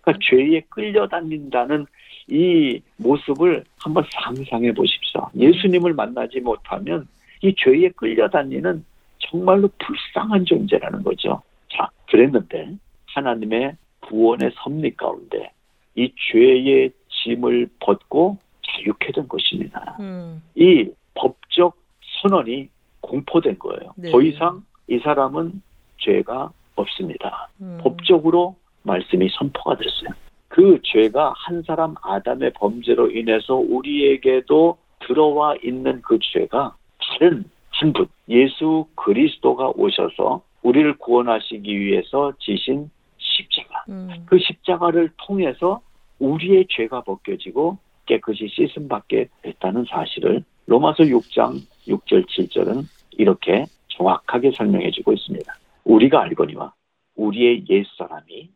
그러니까 0.00 0.26
죄에 0.28 0.60
끌려다닌다는 0.68 1.86
이 2.28 2.80
모습을 2.96 3.64
한번 3.78 4.04
상상해 4.10 4.72
보십시오. 4.72 5.28
예수님을 5.34 5.94
만나지 5.94 6.40
못하면 6.40 7.06
이 7.42 7.54
죄에 7.56 7.90
끌려다니는 7.90 8.84
정말로 9.18 9.68
불쌍한 9.78 10.44
존재라는 10.44 11.02
거죠. 11.02 11.42
자, 11.70 11.88
그랬는데 12.10 12.76
하나님의 13.06 13.76
구원의 14.00 14.52
섭리 14.56 14.94
가운데 14.96 15.50
이 15.94 16.12
죄의 16.30 16.90
짐을 17.08 17.68
벗고 17.80 18.38
자유케 18.66 19.12
된 19.12 19.28
것입니다. 19.28 19.96
음. 20.00 20.42
이 20.54 20.90
법적 21.14 21.76
선언이 22.22 22.68
공포된 23.00 23.58
거예요. 23.58 23.92
네. 23.96 24.10
더 24.10 24.20
이상 24.20 24.64
이 24.88 24.98
사람은 24.98 25.62
죄가 25.98 26.50
없습니다. 26.76 27.48
음. 27.60 27.78
법적으로 27.82 28.56
말씀이 28.82 29.28
선포가 29.30 29.76
됐어요. 29.76 30.10
그 30.48 30.78
죄가 30.84 31.32
한 31.36 31.62
사람 31.62 31.94
아담의 32.02 32.52
범죄로 32.54 33.10
인해서 33.10 33.54
우리에게도 33.54 34.76
들어와 35.00 35.54
있는 35.62 36.00
그 36.02 36.18
죄가 36.20 36.76
다른 36.98 37.44
한 37.70 37.92
분, 37.92 38.06
예수 38.28 38.86
그리스도가 38.94 39.72
오셔서 39.74 40.42
우리를 40.62 40.96
구원하시기 40.98 41.80
위해서 41.80 42.32
지신 42.38 42.90
십자가. 43.18 43.84
음. 43.88 44.08
그 44.26 44.38
십자가를 44.38 45.10
통해서 45.16 45.80
우리의 46.18 46.66
죄가 46.70 47.02
벗겨지고 47.02 47.78
깨끗이 48.06 48.48
씻음 48.48 48.88
받게 48.88 49.28
됐다는 49.42 49.84
사실을 49.88 50.44
로마서 50.66 51.04
6장 51.04 51.60
6절 51.88 52.26
7절은 52.28 52.84
이렇게 53.12 53.66
정확하게 53.88 54.52
설명해 54.52 54.90
주고 54.90 55.12
있습니다. 55.12 55.52
우리가 55.84 56.22
알거니와 56.22 56.72
우리의 57.16 57.64
옛사람이 57.68 58.50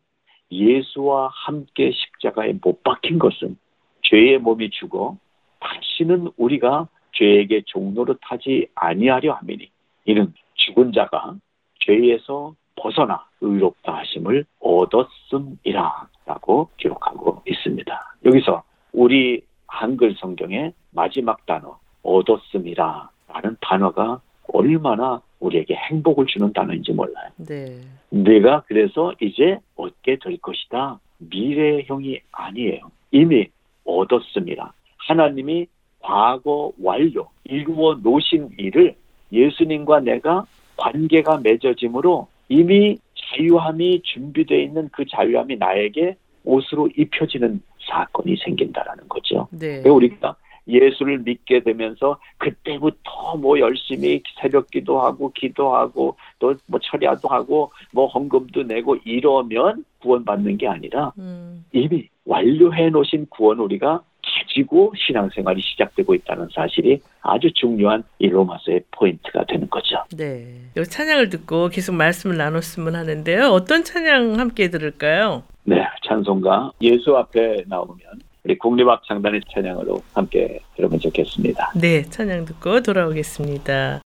예수와 0.51 1.29
함께 1.31 1.91
십자가에 1.91 2.53
못 2.61 2.83
박힌 2.83 3.19
것은 3.19 3.57
죄의 4.03 4.39
몸이 4.39 4.71
죽어 4.71 5.17
다시는 5.59 6.31
우리가 6.37 6.87
죄에게 7.13 7.63
종로를 7.65 8.15
타지 8.21 8.67
아니하려 8.75 9.33
함이니 9.33 9.69
이는 10.05 10.33
죽은 10.55 10.93
자가 10.93 11.35
죄에서 11.81 12.55
벗어나 12.75 13.25
의롭다 13.41 13.97
하심을 13.97 14.45
얻었음이라 14.59 16.07
라고 16.25 16.69
기록하고 16.77 17.43
있습니다. 17.45 18.15
여기서 18.25 18.63
우리 18.93 19.43
한글 19.67 20.15
성경의 20.15 20.73
마지막 20.91 21.45
단어 21.45 21.79
얻었음이라 22.03 23.09
라는 23.27 23.57
단어가 23.61 24.21
얼마나 24.51 25.21
우리에게 25.39 25.75
행복을 25.75 26.25
주는 26.27 26.51
단어인지 26.53 26.91
몰라요. 26.91 27.29
네. 27.37 27.79
내가 28.09 28.63
그래서 28.67 29.13
이제 29.21 29.57
얻게 29.75 30.17
될 30.21 30.37
것이다. 30.37 30.99
미래형이 31.17 32.19
아니에요. 32.31 32.91
이미 33.11 33.47
얻었습니다. 33.85 34.73
하나님이 34.97 35.67
과거 36.01 36.71
완료, 36.81 37.27
이루어 37.43 37.95
놓으신 37.95 38.49
일을 38.57 38.95
예수님과 39.31 40.01
내가 40.01 40.45
관계가 40.77 41.39
맺어짐으로 41.43 42.27
이미 42.49 42.97
자유함이 43.15 44.01
준비되어 44.03 44.57
있는 44.59 44.89
그 44.91 45.05
자유함이 45.05 45.57
나에게 45.57 46.15
옷으로 46.45 46.89
입혀지는 46.95 47.61
사건이 47.89 48.37
생긴다라는 48.43 49.07
거죠. 49.07 49.47
네. 49.51 49.87
우리가 49.87 50.35
예수를 50.69 51.19
믿게 51.19 51.61
되면서 51.61 52.19
그때부터 52.37 53.37
뭐 53.37 53.59
열심히 53.59 54.21
새벽 54.39 54.69
기도하고 54.69 55.31
기도하고 55.33 56.15
또 56.39 56.53
뭐 56.67 56.79
철야도 56.81 57.27
하고 57.27 57.71
뭐 57.91 58.07
헌금도 58.07 58.63
내고 58.63 58.95
이러면 59.03 59.83
구원받는 60.01 60.57
게 60.57 60.67
아니라 60.67 61.11
음. 61.17 61.65
이미 61.73 62.07
완료해 62.25 62.89
놓으신 62.89 63.27
구원 63.29 63.59
우리가 63.59 64.01
가지고 64.21 64.93
신앙생활이 64.95 65.61
시작되고 65.61 66.13
있다는 66.13 66.47
사실이 66.53 66.99
아주 67.21 67.51
중요한 67.53 68.03
이 68.19 68.27
로마서의 68.27 68.81
포인트가 68.91 69.43
되는 69.45 69.69
거죠. 69.69 69.97
네. 70.15 70.45
이 70.77 70.83
찬양을 70.83 71.29
듣고 71.29 71.69
계속 71.69 71.95
말씀을 71.95 72.37
나눴으면 72.37 72.95
하는데요. 72.95 73.47
어떤 73.47 73.83
찬양 73.83 74.39
함께 74.39 74.69
들을까요? 74.69 75.43
네. 75.63 75.83
찬송가 76.07 76.71
예수 76.81 77.15
앞에 77.17 77.63
나오면 77.67 77.97
우리 78.43 78.57
국립악창단의 78.57 79.41
찬양으로 79.53 80.01
함께 80.13 80.59
들으면 80.75 80.99
좋겠습니다. 80.99 81.73
네, 81.75 82.03
찬양 82.03 82.45
듣고 82.45 82.81
돌아오겠습니다. 82.81 84.01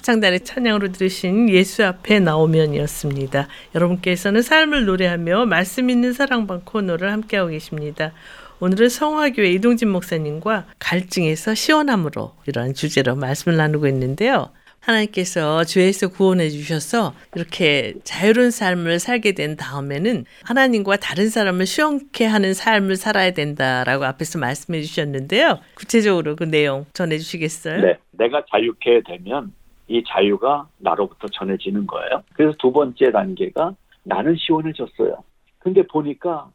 합창단의 0.00 0.40
찬양으로 0.40 0.92
들으신 0.92 1.50
예수 1.50 1.84
앞에 1.84 2.20
나오면이었습니다. 2.20 3.48
여러분께서는 3.74 4.42
삶을 4.42 4.86
노래하며 4.86 5.46
말씀 5.46 5.90
있는 5.90 6.12
사랑방 6.12 6.62
코너를 6.64 7.12
함께하고 7.12 7.50
계십니다. 7.50 8.12
오늘은 8.60 8.88
성화교회 8.88 9.50
이동진 9.52 9.88
목사님과 9.90 10.66
갈증에서 10.78 11.54
시원함으로 11.54 12.32
이런 12.46 12.74
주제로 12.74 13.14
말씀을 13.14 13.56
나누고 13.56 13.86
있는데요. 13.88 14.50
하나님께서 14.80 15.64
죄에서 15.64 16.08
구원해 16.08 16.48
주셔서 16.48 17.14
이렇게 17.34 17.94
자유로운 18.02 18.50
삶을 18.50 18.98
살게 18.98 19.32
된 19.32 19.56
다음에는 19.56 20.24
하나님과 20.44 20.96
다른 20.96 21.28
사람을 21.28 21.66
시원케 21.66 22.24
하는 22.24 22.54
삶을 22.54 22.96
살아야 22.96 23.32
된다라고 23.32 24.04
앞에서 24.06 24.38
말씀해 24.38 24.80
주셨는데요. 24.80 25.58
구체적으로 25.74 26.36
그 26.36 26.44
내용 26.44 26.86
전해 26.94 27.18
주시겠어요? 27.18 27.82
네. 27.82 27.98
내가 28.12 28.42
자유케 28.50 29.02
되면 29.06 29.52
이 29.90 30.04
자유가 30.06 30.68
나로부터 30.78 31.26
전해지는 31.26 31.84
거예요. 31.88 32.22
그래서 32.34 32.54
두 32.60 32.70
번째 32.70 33.10
단계가 33.10 33.74
나는 34.04 34.36
시원해졌어요. 34.36 35.16
근데 35.58 35.84
보니까 35.84 36.48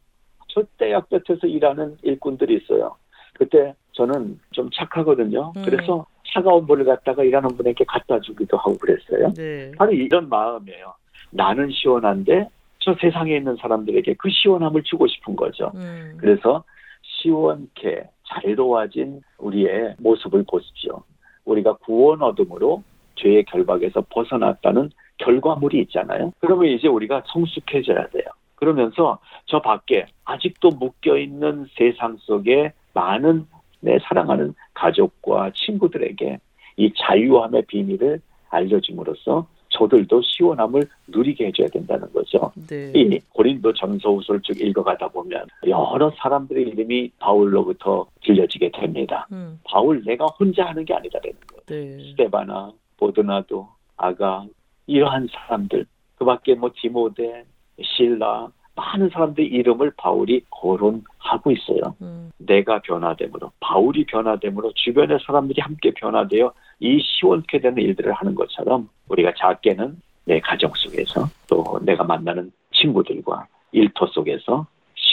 저 0.48 0.62
대학 0.78 1.10
볕에서 1.10 1.46
일하는 1.46 1.98
일꾼들이 2.02 2.56
있어요. 2.56 2.96
그때 3.34 3.74
저는 3.92 4.40
좀 4.52 4.70
착하거든요. 4.72 5.52
음. 5.54 5.62
그래서 5.66 6.06
차가운 6.32 6.64
물을 6.64 6.86
갖다가 6.86 7.22
일하는 7.22 7.50
분에게 7.50 7.84
갖다 7.86 8.18
주기도 8.20 8.56
하고 8.56 8.76
그랬어요. 8.78 9.30
네. 9.34 9.70
바로 9.76 9.92
이런 9.92 10.30
마음이에요. 10.30 10.94
나는 11.30 11.70
시원한데 11.70 12.48
저 12.78 12.96
세상에 12.98 13.36
있는 13.36 13.54
사람들에게 13.56 14.14
그 14.14 14.30
시원함을 14.30 14.82
주고 14.84 15.06
싶은 15.06 15.36
거죠. 15.36 15.72
음. 15.74 16.16
그래서 16.18 16.64
시원케 17.02 18.08
자유로워진 18.28 19.20
우리의 19.36 19.96
모습을 19.98 20.44
보십시오. 20.48 21.02
우리가 21.44 21.74
구원 21.84 22.22
얻음으로 22.22 22.82
죄의 23.16 23.44
결박에서 23.44 24.04
벗어났다는 24.10 24.90
결과물이 25.18 25.80
있잖아요. 25.82 26.32
그러면 26.40 26.68
이제 26.68 26.88
우리가 26.88 27.22
성숙해져야 27.26 28.08
돼요. 28.08 28.24
그러면서 28.56 29.18
저 29.46 29.60
밖에 29.60 30.06
아직도 30.24 30.70
묶여 30.70 31.16
있는 31.18 31.66
세상 31.76 32.16
속에 32.18 32.72
많은 32.94 33.46
내 33.80 33.98
사랑하는 34.02 34.54
가족과 34.74 35.52
친구들에게 35.54 36.38
이 36.78 36.92
자유함의 36.96 37.64
비밀을 37.66 38.20
알려줌으로써 38.50 39.46
저들도 39.68 40.22
시원함을 40.22 40.88
누리게 41.08 41.46
해줘야 41.46 41.68
된다는 41.68 42.10
거죠. 42.12 42.50
네. 42.68 42.92
이 42.94 43.18
고린도 43.30 43.74
전서후설 43.74 44.40
쭉 44.42 44.58
읽어가다 44.60 45.08
보면 45.08 45.46
여러 45.66 46.10
사람들의 46.16 46.68
이름이 46.68 47.10
바울로부터 47.18 48.06
들려지게 48.22 48.70
됩니다. 48.72 49.26
음. 49.32 49.60
바울 49.64 50.02
내가 50.04 50.26
혼자 50.26 50.64
하는 50.64 50.84
게 50.84 50.94
아니다라는 50.94 51.36
거예요. 51.46 51.62
네. 51.66 52.10
스테바나, 52.10 52.72
보드나도, 52.96 53.68
아가 53.96 54.44
이러한 54.86 55.28
사람들 55.32 55.86
그 56.16 56.24
밖에 56.24 56.54
뭐 56.54 56.70
디모데, 56.74 57.44
실라 57.82 58.48
많은 58.74 59.08
사람들의 59.08 59.48
이름을 59.48 59.92
바울이 59.96 60.42
거론하고 60.50 61.50
있어요. 61.50 61.96
음. 62.02 62.30
내가 62.38 62.80
변화됨으로 62.80 63.50
바울이 63.60 64.04
변화됨으로 64.04 64.72
주변의 64.74 65.18
사람들이 65.26 65.60
함께 65.60 65.92
변화되어 65.92 66.52
이 66.80 67.00
시원케 67.00 67.60
되는 67.60 67.82
일들을 67.82 68.12
하는 68.12 68.34
것처럼 68.34 68.88
우리가 69.08 69.32
작게는 69.36 70.00
내 70.26 70.40
가정 70.40 70.70
속에서 70.74 71.26
또 71.48 71.78
내가 71.82 72.04
만나는 72.04 72.52
친구들과 72.72 73.46
일터 73.72 74.06
속에서 74.08 74.66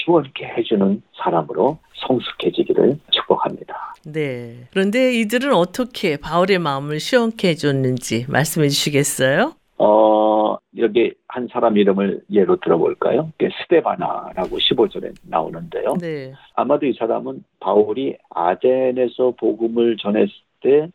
시원케 0.03 0.45
해주는 0.45 1.01
사람으로 1.15 1.77
성숙해지기를 1.95 2.97
축복합니다. 3.11 3.93
네. 4.05 4.67
그런데 4.71 5.13
이들은 5.13 5.53
어떻게 5.53 6.17
바울의 6.17 6.59
마음을 6.59 6.99
시원케 6.99 7.49
해줬는지 7.49 8.25
말씀해 8.29 8.69
주시겠어요? 8.69 9.53
어, 9.77 10.57
여기 10.77 11.13
한 11.27 11.47
사람 11.51 11.77
이름을 11.77 12.21
예로 12.31 12.57
들어볼까요? 12.57 13.31
스테바나라고 13.63 14.57
15절에 14.57 15.13
나오는데요. 15.23 15.95
네. 15.99 16.33
아마도 16.55 16.85
이 16.85 16.93
사람은 16.93 17.43
바울이 17.59 18.15
아덴에서 18.29 19.33
복음을 19.37 19.97
전했을 19.97 20.33
때 20.61 20.89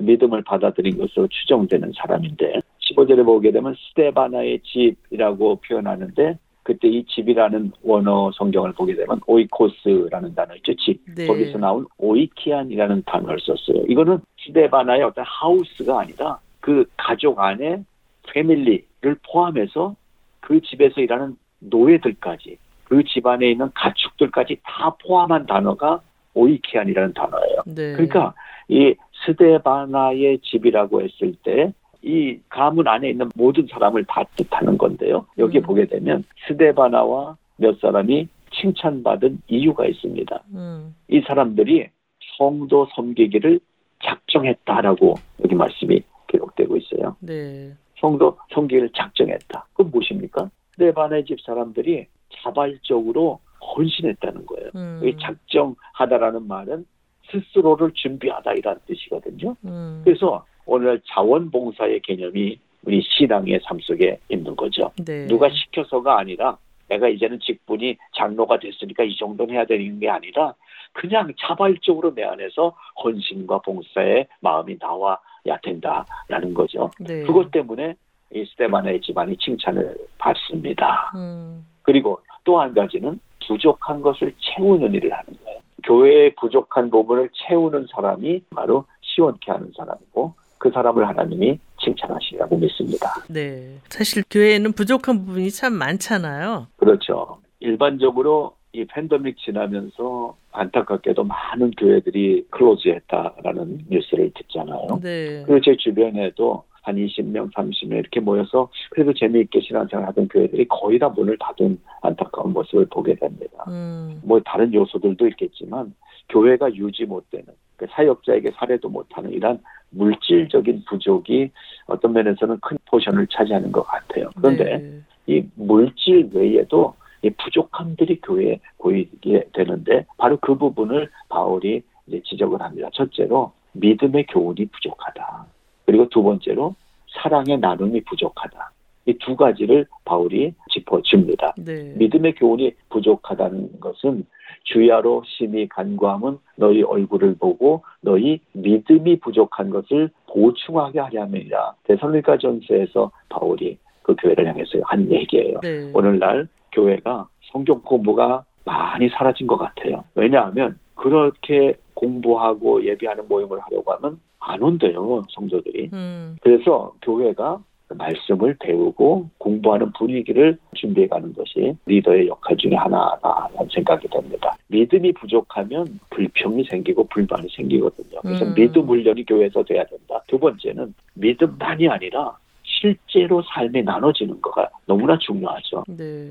믿음을 0.00 0.42
받아들인 0.42 0.98
것으로 0.98 1.28
추정되는 1.28 1.92
사람인데 1.96 2.60
15절에 2.90 3.24
보게 3.24 3.52
되면 3.52 3.74
스테바나의 3.90 4.60
집이라고 4.64 5.60
표현하는데 5.66 6.38
그때 6.64 6.88
이 6.88 7.04
집이라는 7.04 7.72
원어 7.82 8.32
성경을 8.32 8.72
보게 8.72 8.94
되면 8.96 9.20
오이코스라는 9.26 10.34
단어 10.34 10.56
있죠. 10.56 10.74
집. 10.76 10.98
네. 11.14 11.26
거기서 11.26 11.58
나온 11.58 11.86
오이키안이라는 11.98 13.02
단어를 13.06 13.38
썼어요. 13.40 13.84
이거는 13.86 14.18
스테바나의 14.40 15.02
어떤 15.02 15.24
하우스가 15.26 16.00
아니라 16.00 16.38
그 16.60 16.86
가족 16.96 17.38
안에 17.38 17.84
패밀리를 18.32 19.16
포함해서 19.30 19.94
그 20.40 20.60
집에서 20.62 21.02
일하는 21.02 21.36
노예들까지 21.60 22.56
그 22.84 23.04
집안에 23.04 23.50
있는 23.50 23.70
가축들까지 23.74 24.60
다 24.62 24.96
포함한 25.04 25.46
단어가 25.46 26.00
오이키안이라는 26.32 27.12
단어예요. 27.12 27.62
네. 27.66 27.92
그러니까 27.92 28.32
이 28.68 28.94
스데바나의 29.26 30.38
집이라고 30.38 31.02
했을 31.02 31.34
때 31.42 31.74
이 32.04 32.38
가문 32.50 32.86
안에 32.86 33.10
있는 33.10 33.30
모든 33.34 33.66
사람을 33.66 34.04
다 34.04 34.24
뜻하는 34.36 34.76
건데요. 34.76 35.26
여기 35.38 35.58
음. 35.58 35.62
보게 35.62 35.86
되면 35.86 36.22
스데바나와 36.46 37.36
몇 37.56 37.80
사람이 37.80 38.28
칭찬받은 38.52 39.42
이유가 39.48 39.86
있습니다. 39.86 40.42
음. 40.54 40.94
이 41.08 41.20
사람들이 41.22 41.88
성도 42.36 42.86
섬기기를 42.94 43.58
작정했다라고 44.04 45.14
여기 45.44 45.54
말씀이 45.54 46.02
기록되고 46.28 46.76
있어요. 46.76 47.16
네. 47.20 47.72
성도 47.98 48.36
성기를 48.52 48.90
작정했다. 48.94 49.66
그건 49.72 49.90
무엇입니까? 49.90 50.50
네반의 50.76 51.24
집 51.24 51.40
사람들이 51.40 52.06
자발적으로 52.42 53.40
헌신했다는 53.76 54.44
거예요. 54.44 54.70
음. 54.74 55.00
이 55.04 55.16
작정하다라는 55.18 56.46
말은 56.46 56.84
스스로를 57.30 57.92
준비하다 57.94 58.52
이란 58.54 58.78
뜻이거든요. 58.86 59.56
음. 59.64 60.02
그래서 60.04 60.44
오늘 60.66 61.00
자원봉사의 61.06 62.00
개념이 62.00 62.58
우리 62.84 63.02
신앙의 63.02 63.60
삶 63.64 63.78
속에 63.80 64.18
있는 64.28 64.54
거죠. 64.56 64.90
네. 65.04 65.26
누가 65.26 65.48
시켜서가 65.48 66.18
아니라 66.18 66.58
내가 66.88 67.08
이제는 67.08 67.40
직분이 67.40 67.96
장로가 68.14 68.58
됐으니까 68.58 69.04
이 69.04 69.16
정도는 69.16 69.54
해야 69.54 69.64
되는 69.64 69.98
게 69.98 70.08
아니라 70.08 70.54
그냥 70.92 71.32
자발적으로 71.38 72.14
내 72.14 72.22
안에서 72.24 72.76
헌신과 73.02 73.60
봉사의 73.60 74.26
마음이 74.40 74.78
나와 74.78 75.18
야 75.46 75.58
된다라는 75.62 76.54
거죠. 76.54 76.90
네. 77.00 77.22
그것 77.22 77.50
때문에 77.50 77.94
이 78.34 78.44
스테반의 78.44 79.00
집안이 79.00 79.36
칭찬을 79.38 79.96
받습니다. 80.18 81.12
음. 81.14 81.66
그리고 81.82 82.20
또 82.44 82.60
한 82.60 82.74
가지는 82.74 83.18
부족한 83.46 84.02
것을 84.02 84.34
채우는 84.38 84.92
일을 84.94 85.12
하는 85.12 85.26
거예요. 85.44 85.60
교회의 85.82 86.34
부족한 86.36 86.90
부분을 86.90 87.30
채우는 87.32 87.86
사람이 87.90 88.42
바로 88.54 88.84
시원케 89.00 89.50
하는 89.50 89.70
사람이고 89.76 90.34
그 90.64 90.70
사람을 90.70 91.06
하나님이 91.06 91.58
칭찬하시라고 91.78 92.56
믿습니다. 92.56 93.10
네. 93.28 93.76
사실 93.90 94.22
교회에는 94.30 94.72
부족한 94.72 95.26
부분이 95.26 95.50
참 95.50 95.74
많잖아요. 95.74 96.68
그렇죠. 96.78 97.36
일반적으로 97.60 98.56
이 98.72 98.86
팬데믹 98.86 99.36
지나면서 99.36 100.34
안타깝게도 100.52 101.22
많은 101.22 101.72
교회들이 101.72 102.46
클로즈했다라는 102.48 103.80
뉴스를 103.90 104.32
듣잖아요. 104.34 105.00
네. 105.02 105.42
그리고 105.44 105.60
제 105.60 105.76
주변에도 105.76 106.64
한 106.80 106.96
20명, 106.96 107.52
30명 107.52 107.98
이렇게 107.98 108.20
모여서 108.20 108.70
그래도 108.90 109.12
재미있게 109.12 109.60
신앙생활 109.60 110.08
하던 110.08 110.28
교회들이 110.28 110.66
거의 110.68 110.98
다 110.98 111.10
문을 111.10 111.36
닫은 111.38 111.78
안타까운 112.00 112.54
모습을 112.54 112.86
보게 112.86 113.14
됩니다. 113.16 113.64
음. 113.68 114.22
뭐 114.24 114.40
다른 114.42 114.72
요소들도 114.72 115.28
있겠지만 115.28 115.92
교회가 116.30 116.74
유지 116.74 117.04
못되는 117.04 117.44
그 117.76 117.86
사역자에게 117.90 118.52
살해도 118.52 118.88
못하는 118.88 119.30
이런 119.32 119.60
물질적인 119.90 120.84
부족이 120.86 121.50
어떤 121.86 122.12
면에서는 122.12 122.58
큰 122.60 122.78
포션을 122.86 123.26
차지하는 123.28 123.72
것 123.72 123.82
같아요. 123.82 124.30
그런데 124.36 124.78
네. 124.78 125.00
이 125.26 125.44
물질 125.54 126.28
외에도 126.32 126.94
이 127.22 127.30
부족함들이 127.30 128.20
교회에 128.20 128.60
보이게 128.78 129.44
되는데 129.52 130.04
바로 130.18 130.36
그 130.40 130.56
부분을 130.56 131.08
바울이 131.28 131.82
이제 132.06 132.20
지적을 132.24 132.60
합니다. 132.60 132.88
첫째로 132.92 133.52
믿음의 133.72 134.26
교훈이 134.26 134.66
부족하다. 134.66 135.46
그리고 135.86 136.08
두 136.08 136.22
번째로 136.22 136.74
사랑의 137.08 137.58
나눔이 137.58 138.02
부족하다. 138.02 138.72
이 139.06 139.14
두 139.18 139.36
가지를 139.36 139.86
바울이 140.04 140.54
짚어줍니다. 140.70 141.54
네. 141.58 141.94
믿음의 141.96 142.34
교훈이 142.34 142.72
부족하다는 142.90 143.80
것은 143.80 144.24
주야로 144.64 145.22
심히 145.26 145.68
간구함은 145.68 146.38
너희 146.56 146.82
얼굴을 146.82 147.36
보고 147.38 147.82
너희 148.00 148.40
믿음이 148.52 149.20
부족한 149.20 149.70
것을 149.70 150.10
보충하게 150.26 151.00
하려면이라. 151.00 151.74
데살로니가 151.84 152.38
전서에서 152.38 153.10
바울이 153.28 153.78
그 154.02 154.14
교회를 154.18 154.46
향해서 154.46 154.78
한 154.84 155.10
얘기예요. 155.10 155.60
네. 155.62 155.90
오늘날 155.94 156.48
교회가 156.72 157.28
성경 157.52 157.80
공부가 157.82 158.44
많이 158.64 159.08
사라진 159.10 159.46
것 159.46 159.56
같아요. 159.56 160.04
왜냐하면 160.14 160.78
그렇게 160.94 161.76
공부하고 161.94 162.84
예비하는 162.84 163.28
모임을 163.28 163.60
하려고 163.60 163.92
하면 163.92 164.20
안 164.40 164.62
온대요 164.62 165.22
성도들이. 165.30 165.90
음. 165.92 166.36
그래서 166.42 166.92
교회가 167.02 167.60
말씀을 167.88 168.56
배우고 168.60 169.30
공부하는 169.38 169.92
분위기를 169.92 170.58
준비해가는 170.74 171.34
것이 171.34 171.76
리더의 171.86 172.28
역할 172.28 172.56
중에 172.56 172.74
하나라는 172.74 173.68
생각이 173.72 174.08
듭니다. 174.08 174.56
믿음이 174.68 175.12
부족하면 175.12 176.00
불평이 176.10 176.64
생기고 176.64 177.06
불만이 177.08 177.48
생기거든요. 177.54 178.20
그래서 178.22 178.44
음. 178.44 178.54
믿음 178.54 178.82
훈련이 178.82 179.24
교회에서 179.24 179.62
돼야 179.64 179.84
된다. 179.84 180.22
두 180.26 180.38
번째는 180.38 180.94
믿음만이 181.14 181.88
아니라 181.88 182.36
실제로 182.62 183.42
삶이 183.42 183.82
나눠지는 183.82 184.40
거가 184.40 184.68
너무나 184.86 185.16
중요하죠. 185.18 185.84
네. 185.88 186.30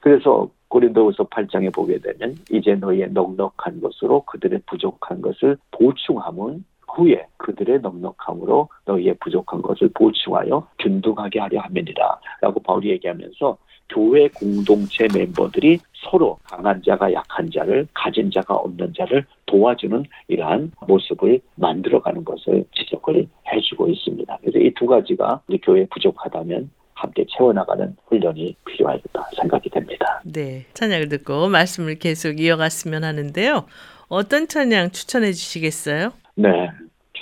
그래서 0.00 0.48
고린도후서 0.68 1.24
8장에 1.24 1.72
보게 1.72 1.98
되면 1.98 2.36
이제 2.50 2.74
너희의 2.74 3.10
넉넉한 3.12 3.80
것으로 3.80 4.22
그들의 4.22 4.60
부족한 4.66 5.22
것을 5.22 5.56
보충함은 5.70 6.64
후에 6.94 7.26
그들의 7.38 7.80
넉넉함으로 7.80 8.68
너희의 8.86 9.16
부족한 9.20 9.62
것을 9.62 9.90
보충하여 9.94 10.66
균등하게 10.78 11.40
하려 11.40 11.60
함이니라 11.60 12.18
라고 12.40 12.60
바울이 12.60 12.90
얘기하면서 12.90 13.56
교회 13.90 14.28
공동체 14.28 15.06
멤버들이 15.14 15.78
서로 15.92 16.38
강한 16.44 16.82
자가 16.82 17.12
약한 17.12 17.50
자를 17.50 17.86
가진 17.92 18.30
자가 18.30 18.54
없는 18.54 18.94
자를 18.96 19.24
도와주는 19.46 20.04
이러한 20.28 20.72
모습을 20.86 21.40
만들어가는 21.56 22.24
것을 22.24 22.64
지적을 22.74 23.26
해주고 23.52 23.88
있습니다. 23.88 24.38
그래서 24.40 24.58
이 24.58 24.72
두 24.74 24.86
가지가 24.86 25.40
우리 25.48 25.58
교회 25.58 25.86
부족하다면 25.86 26.70
함께 26.94 27.24
채워나가는 27.36 27.94
훈련이 28.06 28.56
필요하겠다 28.66 29.28
생각이 29.36 29.68
됩니다. 29.70 30.20
네, 30.24 30.64
찬양을 30.74 31.08
듣고 31.08 31.48
말씀을 31.48 31.98
계속 31.98 32.40
이어갔으면 32.40 33.04
하는데요. 33.04 33.66
어떤 34.08 34.48
찬양 34.48 34.90
추천해 34.90 35.32
주시겠어요? 35.32 36.12
네, 36.36 36.70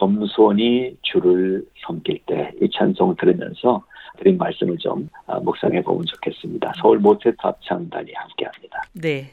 겸손히 0.02 0.96
주를 1.02 1.64
섬길 1.86 2.20
때 2.26 2.50
이 2.60 2.68
찬송 2.76 3.14
들으면서 3.16 3.82
드린 4.18 4.36
말씀을 4.36 4.76
좀 4.78 5.08
아, 5.26 5.38
묵상해 5.38 5.82
보면 5.82 6.04
좋겠습니다. 6.06 6.72
서울 6.80 6.98
모태탑 6.98 7.60
창단이 7.62 8.12
함께합니다. 8.14 8.82
네. 8.94 9.30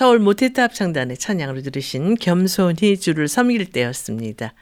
서울 0.00 0.18
모태타 0.18 0.62
합창단의 0.62 1.18
찬양으로 1.18 1.60
들으신 1.60 2.14
겸손히 2.14 2.96
주를 2.96 3.28
섬길 3.28 3.66
때였습니다. 3.66 4.54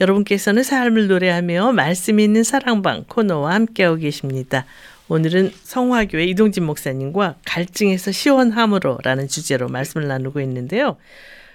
여러분께서는 0.00 0.62
삶을 0.62 1.08
노래하며 1.08 1.72
말씀 1.72 2.20
있는 2.20 2.44
사랑방 2.44 3.02
코너와 3.08 3.54
함께하고 3.54 3.96
계십니다. 3.96 4.66
오늘은 5.08 5.50
성화교회 5.64 6.26
이동진 6.26 6.62
목사님과 6.62 7.38
갈증에서 7.44 8.12
시원함으로라는 8.12 9.26
주제로 9.26 9.66
말씀을 9.66 10.06
나누고 10.06 10.40
있는데요. 10.42 10.96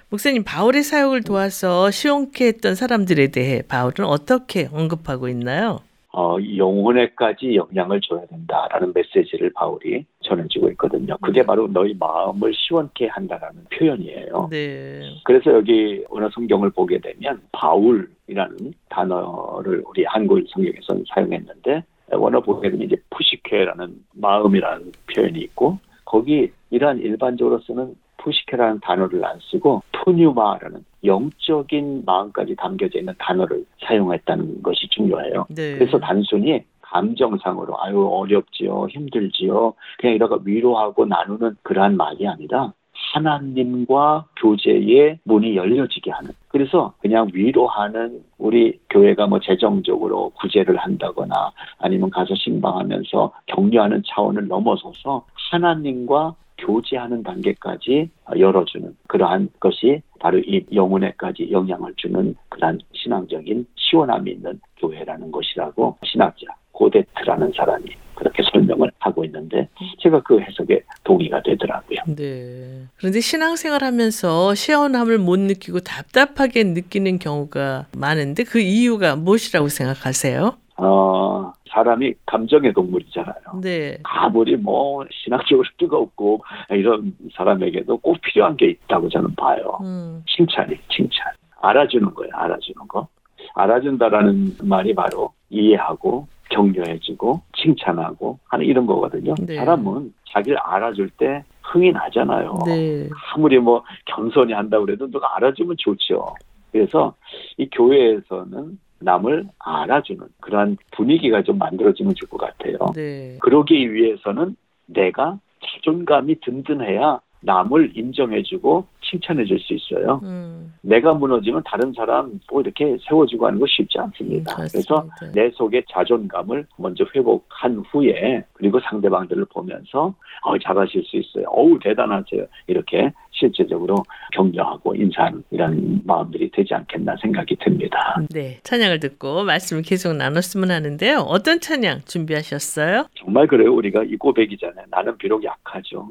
목사님 0.10 0.44
바울의 0.44 0.84
사역을 0.84 1.24
도와서 1.24 1.92
시원케 1.92 2.46
했던 2.46 2.76
사람들에 2.76 3.28
대해 3.28 3.62
바울은 3.62 4.04
어떻게 4.04 4.68
언급하고 4.70 5.30
있나요? 5.30 5.80
어, 6.12 6.38
영혼에까지 6.58 7.56
영향을 7.56 8.02
줘야 8.02 8.26
된다라는 8.26 8.94
메시지를 8.94 9.52
바울이 9.54 10.06
전해지고 10.22 10.70
있거든요. 10.72 11.16
그게 11.22 11.44
바로 11.44 11.68
너희 11.68 11.94
마음을 12.00 12.52
시원케 12.54 13.08
한다라는 13.08 13.66
표현이에요. 13.72 14.48
네. 14.50 15.02
그래서 15.24 15.54
여기 15.54 16.04
어느 16.10 16.28
성경을 16.34 16.72
보게 16.72 16.98
되면 17.00 17.40
바울이라는 17.52 18.74
단어를 18.90 19.84
우리 19.86 20.04
한글 20.06 20.46
성경에서는 20.50 21.04
사용했는데 21.14 21.84
원어 22.14 22.42
보게 22.42 22.72
되면 22.72 22.88
이제 22.88 22.96
푸시케라는 23.12 24.04
마음이라는 24.14 24.92
표현이 25.14 25.40
있고 25.42 25.78
거기 26.06 26.52
이러한 26.72 27.00
일반적으로 27.00 27.60
쓰는 27.60 27.94
푸시케라는 28.20 28.80
단어를 28.82 29.26
안 29.26 29.40
쓰고 29.40 29.82
푸뉴마라는 29.92 30.84
영적인 31.04 32.04
마음까지 32.06 32.56
담겨져 32.56 33.00
있는 33.00 33.14
단어를 33.18 33.66
사용했다는 33.86 34.64
것이 34.64 34.88
중요해요. 34.90 35.46
네. 35.50 35.78
그래서 35.78 36.00
단순히 36.00 36.64
감정상으로 36.82 37.82
아유 37.82 38.08
어렵지요 38.08 38.88
힘들지요 38.90 39.74
그냥 40.00 40.16
이러가 40.16 40.40
위로하고 40.44 41.06
나누는 41.06 41.56
그러한 41.64 41.96
말이 41.96 42.28
아니라 42.28 42.74
하나님과 43.14 44.26
교제의 44.38 45.20
문이 45.24 45.56
열려지게 45.56 46.12
하는. 46.12 46.32
그래서 46.50 46.94
그냥 47.00 47.30
위로하는 47.34 48.22
우리 48.38 48.80
교회가 48.90 49.28
뭐 49.28 49.40
재정적으로 49.40 50.32
구제를 50.32 50.78
한다거나 50.78 51.52
아니면 51.80 52.10
가서 52.10 52.36
신방하면서 52.36 53.32
격려하는 53.48 54.04
차원을 54.06 54.48
넘어서서 54.48 55.26
하나님과 55.52 56.36
교제하는 56.66 57.24
단계까지 57.24 58.10
열어주는 58.38 58.96
그러한 59.08 59.50
것이 59.60 60.02
바로 60.20 60.40
이 60.40 60.66
영혼에까지 60.74 61.50
영향을 61.52 61.94
주는 61.98 62.36
그러한 62.50 62.80
신앙적인 62.94 63.66
시원함이 63.76 64.32
있는 64.32 64.60
교회라는 64.78 65.32
것이라고 65.32 65.98
신학자 66.04 66.46
고데트라는 66.72 67.52
사람이 67.56 67.86
그렇게 68.16 68.44
설명을 68.52 68.92
하고 69.00 69.26
있는데 69.26 69.68
제가 70.00 70.22
그 70.22 70.40
해석에 70.40 70.82
동의가 71.04 71.42
되더라고요. 71.44 72.00
네. 72.16 72.86
그런데 72.98 73.20
신앙생활 73.20 73.84
하면서 73.84 74.54
시원함을 74.56 75.18
못 75.18 75.40
느끼고 75.40 75.82
답답하게 75.82 76.64
느끼는 76.64 77.20
경우가 77.20 77.88
많은데 77.98 78.44
그 78.44 78.60
이유가 78.60 79.16
무엇이라고 79.16 79.68
생각하세요? 79.68 80.58
어, 80.78 81.52
사람이 81.70 82.14
감정의 82.26 82.74
동물이잖아요. 82.74 83.62
네. 83.62 83.98
아무리 84.04 84.56
뭐 84.56 85.06
신학적으로 85.12 85.68
뜨겁고 85.78 86.44
이런 86.72 87.16
사람에게도 87.36 87.98
꼭 87.98 88.18
필요한 88.22 88.58
게 88.58 88.68
있다고 88.68 89.10
저는 89.10 89.36
봐요. 89.36 89.78
음. 89.82 90.24
칭찬이, 90.28 90.78
칭찬. 90.90 91.28
알아주는 91.62 92.14
거예요, 92.14 92.32
알아주는 92.34 92.88
거. 92.88 93.08
알아준다라는 93.56 94.58
말이 94.64 94.94
바로 94.94 95.32
이해하고 95.50 96.28
격려해주고 96.50 97.42
칭찬하고 97.56 98.40
하는 98.46 98.66
이런 98.66 98.86
거거든요. 98.86 99.36
네. 99.46 99.56
사람은 99.56 100.14
자기를 100.32 100.58
알아줄 100.58 101.10
때 101.12 101.44
흥이 101.64 101.92
나잖아요. 101.92 102.54
네. 102.66 103.08
아무리 103.34 103.60
뭐 103.60 103.84
겸손히 104.06 104.54
한다고 104.54 104.86
그래도 104.86 105.10
누가 105.10 105.36
알아주면 105.36 105.76
좋죠. 105.78 106.34
그래서 106.72 107.14
이 107.58 107.68
교회에서는 107.72 108.80
남을 109.02 109.48
알아주는 109.60 110.22
그러한 110.42 110.78
분위기가 110.92 111.42
좀 111.44 111.58
만들어지면 111.58 112.16
좋을 112.16 112.30
것 112.30 112.38
같아요. 112.38 112.78
네. 112.96 113.38
그러기 113.42 113.94
위해서는 113.94 114.56
내가 114.86 115.40
자존감이 115.62 116.40
든든해야 116.42 117.20
남을 117.42 117.92
인정해주고 117.96 118.86
칭찬해줄 119.02 119.60
수 119.60 119.74
있어요. 119.74 120.20
음. 120.24 120.74
내가 120.82 121.14
무너지면 121.14 121.64
다른 121.66 121.94
사람 121.94 122.40
뭐 122.52 122.62
이렇게 122.62 122.98
세워주고 123.08 123.48
하는 123.48 123.60
거 123.60 123.66
쉽지 123.68 123.98
않습니다. 123.98 124.54
음, 124.62 124.68
그래서 124.72 125.08
내 125.34 125.50
속의 125.52 125.84
자존감을 125.90 126.66
먼저 126.78 127.06
회복한 127.16 127.84
후에 127.92 128.44
그리고 128.54 128.80
상대방들을 128.82 129.46
보면서 129.46 130.14
어, 130.44 130.58
잘하실 130.60 131.04
수 131.06 131.18
있어요. 131.18 131.46
어우 131.48 131.80
대단하세요. 131.80 132.46
이렇게 132.68 133.12
실제적으로 133.32 134.04
격려하고 134.34 134.96
인사하는 134.96 135.44
이런 135.52 136.02
마음들이 136.06 136.52
되지 136.52 136.74
않겠나 136.74 137.16
생각이 137.22 137.56
듭니다. 137.58 138.18
네, 138.30 138.60
찬양을 138.64 139.00
듣고 139.00 139.44
말씀을 139.44 139.84
계속 139.84 140.14
나눴으면 140.14 140.72
하는데요. 140.72 141.20
어떤 141.20 141.60
찬양 141.60 142.02
준비하셨어요? 142.06 143.08
정말 143.16 143.48
그래요. 143.48 143.74
우리가 143.74 144.04
이 144.04 144.16
고백이잖아요. 144.18 144.86
나는 144.90 145.18
비록 145.18 145.44
약하죠. 145.44 146.10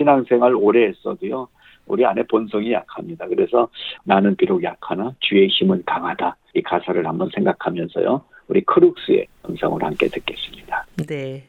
신앙생활 0.00 0.54
오래 0.54 0.86
했어도요. 0.88 1.46
우리 1.86 2.04
안에 2.06 2.22
본성이 2.24 2.72
약합니다. 2.72 3.26
그래서 3.28 3.68
나는 4.04 4.34
비록 4.36 4.62
약하나 4.62 5.12
주의 5.20 5.48
힘은 5.48 5.82
강하다. 5.84 6.36
이 6.54 6.62
가사를 6.62 7.06
한번 7.06 7.28
생각하면서요. 7.34 8.22
우리 8.48 8.62
크룩스의 8.62 9.26
음성을 9.48 9.82
함께 9.82 10.08
듣겠습니다. 10.08 10.86
네. 11.06 11.44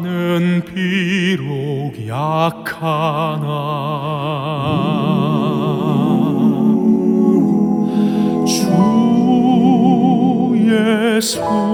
나는 0.00 0.62
비록 0.64 1.94
약하나. 2.06 3.48
주의 10.58 11.20
손 11.22 11.67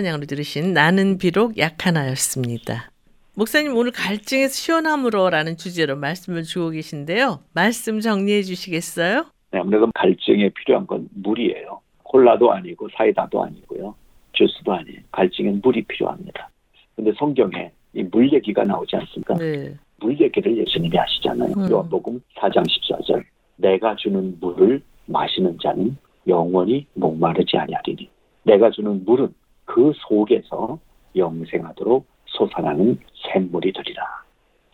찬양으로 0.00 0.24
들으신 0.26 0.72
나는 0.72 1.18
비록 1.18 1.58
약하나였습니다. 1.58 2.90
목사님 3.36 3.76
오늘 3.76 3.92
갈증에서 3.92 4.52
시원함으로라는 4.52 5.56
주제로 5.56 5.96
말씀을 5.96 6.42
주고 6.42 6.70
계신데요. 6.70 7.40
말씀 7.52 8.00
정리해 8.00 8.42
주시겠어요? 8.42 9.26
네, 9.52 9.58
아무래도 9.60 9.90
갈증에 9.94 10.48
필요한 10.50 10.86
건 10.86 11.08
물이에요. 11.14 11.80
콜라도 12.02 12.50
아니고 12.52 12.88
사이다도 12.96 13.44
아니고요. 13.44 13.94
주스도 14.32 14.72
아니에요. 14.72 15.00
갈증엔 15.12 15.60
물이 15.62 15.82
필요합니다. 15.82 16.48
근데 16.96 17.12
성경에 17.18 17.70
이 17.94 18.02
물 18.04 18.32
얘기가 18.32 18.64
나오지 18.64 18.96
않습니까? 18.96 19.34
네. 19.34 19.74
물 20.00 20.18
얘기를 20.18 20.56
예수님이 20.56 20.96
하시잖아요. 20.96 21.52
음. 21.56 21.70
요한복음 21.70 22.20
4장 22.36 22.64
14절. 22.66 23.22
내가 23.56 23.94
주는 23.96 24.36
물을 24.40 24.80
마시는 25.06 25.58
자는 25.62 25.96
영원히 26.26 26.86
목마르지 26.94 27.56
아니하리니 27.58 28.08
내가 28.44 28.70
주는 28.70 29.04
물은 29.04 29.28
그 29.70 29.92
속에서 29.94 30.80
영생하도록 31.14 32.04
솟아나는 32.26 32.98
샘물이 33.14 33.72
되리라. 33.72 34.02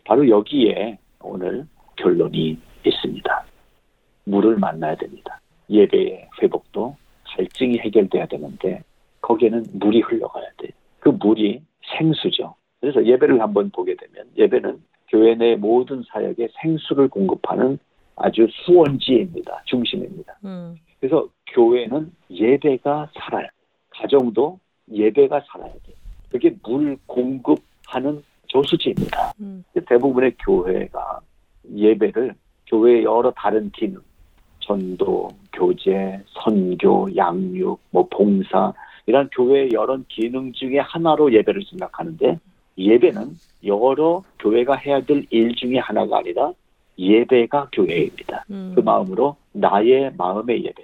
바로 0.03 0.27
여기에 0.27 0.97
오늘 1.21 1.67
결론이 1.97 2.57
있습니다. 2.83 3.45
물을 4.23 4.57
만나야 4.57 4.95
됩니다. 4.95 5.39
예배의 5.69 6.29
회복도 6.41 6.95
갈증이 7.25 7.77
해결돼야 7.77 8.25
되는데 8.25 8.81
거기에는 9.21 9.65
물이 9.73 10.01
흘러가야 10.01 10.49
돼. 10.57 10.69
그 10.99 11.09
물이 11.09 11.61
생수죠. 11.97 12.55
그래서 12.79 13.05
예배를 13.05 13.39
한번 13.39 13.69
보게 13.69 13.95
되면 13.95 14.27
예배는 14.35 14.81
교회 15.09 15.35
내 15.35 15.55
모든 15.55 16.03
사역에 16.07 16.47
생수를 16.59 17.07
공급하는 17.07 17.77
아주 18.15 18.47
수원지입니다. 18.65 19.61
중심입니다. 19.65 20.39
음. 20.43 20.75
그래서 20.99 21.27
교회는 21.53 22.11
예배가 22.31 23.11
살아요. 23.13 23.47
가정도 23.91 24.59
예배가 24.91 25.41
살아야 25.47 25.71
돼. 25.73 25.93
그게 26.29 26.55
물 26.63 26.97
공급하는 27.05 28.21
저수지입니다. 28.47 29.33
음. 29.39 29.63
대부분의 29.85 30.35
교회가 30.39 31.19
예배를 31.75 32.33
교회의 32.67 33.03
여러 33.03 33.31
다른 33.31 33.69
기능, 33.71 33.99
전도, 34.59 35.29
교제, 35.53 36.19
선교, 36.27 37.07
양육, 37.15 37.79
뭐 37.91 38.07
봉사 38.09 38.73
이런 39.05 39.29
교회의 39.29 39.69
여러 39.73 39.97
기능 40.09 40.51
중에 40.51 40.79
하나로 40.79 41.33
예배를 41.33 41.63
생각하는데 41.69 42.39
예배는 42.77 43.31
여러 43.65 44.23
교회가 44.39 44.75
해야 44.75 45.01
될 45.01 45.25
일 45.31 45.55
중에 45.55 45.77
하나가 45.79 46.19
아니라 46.19 46.51
예배가 46.99 47.69
교회입니다. 47.71 48.45
음. 48.49 48.73
그 48.75 48.81
마음으로 48.81 49.35
나의 49.53 50.11
마음의 50.17 50.65
예배, 50.65 50.83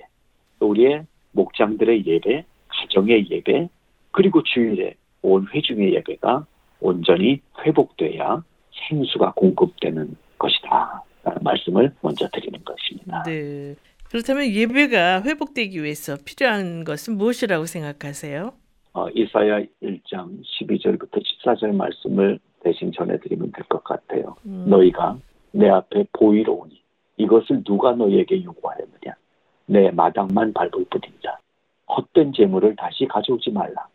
우리의 0.60 1.06
목장들의 1.32 2.06
예배, 2.06 2.46
가정의 2.68 3.30
예배, 3.30 3.68
그리고 4.14 4.42
주일에 4.44 4.94
온 5.22 5.48
회중의 5.54 5.94
예배가 5.96 6.46
온전히 6.80 7.42
회복돼야 7.66 8.44
생수가 8.90 9.34
공급되는 9.34 10.16
것이다. 10.38 11.04
라는 11.24 11.40
말씀을 11.42 11.94
먼저 12.02 12.28
드리는 12.30 12.60
것입니다. 12.64 13.24
네. 13.24 13.76
그렇다면 14.10 14.48
예배가 14.48 15.24
회복되기 15.24 15.82
위해서 15.82 16.18
필요한 16.26 16.84
것은 16.84 17.18
무엇이라고 17.18 17.66
생각하세요? 17.66 18.54
어, 18.94 19.10
이사야 19.10 19.62
1장 19.82 20.42
12절부터 20.44 21.24
14절 21.24 21.74
말씀을 21.76 22.40
대신 22.64 22.92
전해드리면 22.92 23.52
될 23.54 23.64
것 23.66 23.84
같아요. 23.84 24.36
음. 24.46 24.66
너희가 24.68 25.18
내 25.52 25.70
앞에 25.70 26.06
보이러 26.14 26.54
오니 26.54 26.80
이것을 27.18 27.64
누가 27.64 27.94
너희에게 27.94 28.44
요구하였느냐? 28.44 29.14
내 29.68 29.90
마당만 29.92 30.54
밟을 30.54 30.70
뿐이다. 30.90 31.40
헛된 31.88 32.34
재물을 32.34 32.76
다시 32.76 33.06
가져오지 33.08 33.52
말라. 33.52 33.88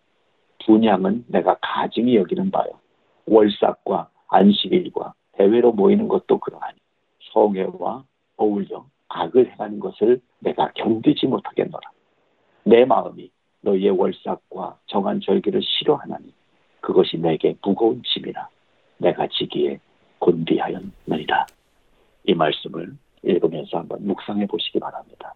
분양은 0.69 1.25
내가 1.29 1.57
가증히 1.63 2.17
여기는 2.17 2.51
바요. 2.51 2.69
월삭과 3.25 4.11
안식일과 4.29 5.15
대회로 5.33 5.73
모이는 5.73 6.09
것도 6.09 6.39
그러하니 6.39 6.77
성회와 7.33 8.05
어울려 8.37 8.85
악을 9.09 9.51
행하는 9.53 9.81
것을 9.81 10.21
내가 10.41 10.71
견디지 10.75 11.27
못하겠노라. 11.27 11.91
내 12.65 12.85
마음이 12.85 13.31
너희의 13.63 13.93
월삭과 13.93 14.79
정한 14.87 15.21
절기를 15.21 15.63
싫어하나니 15.63 16.35
그것이 16.83 17.17
내게 17.17 17.57
무거운 17.65 18.03
짐이라 18.05 18.49
내가 18.99 19.27
지기에 19.29 19.81
곤비하였느니라. 20.19 21.47
이 22.25 22.35
말씀을 22.35 22.93
읽으면서 23.23 23.79
한번 23.79 24.07
묵상해 24.07 24.47
보시기 24.47 24.79
바랍니다. 24.81 25.33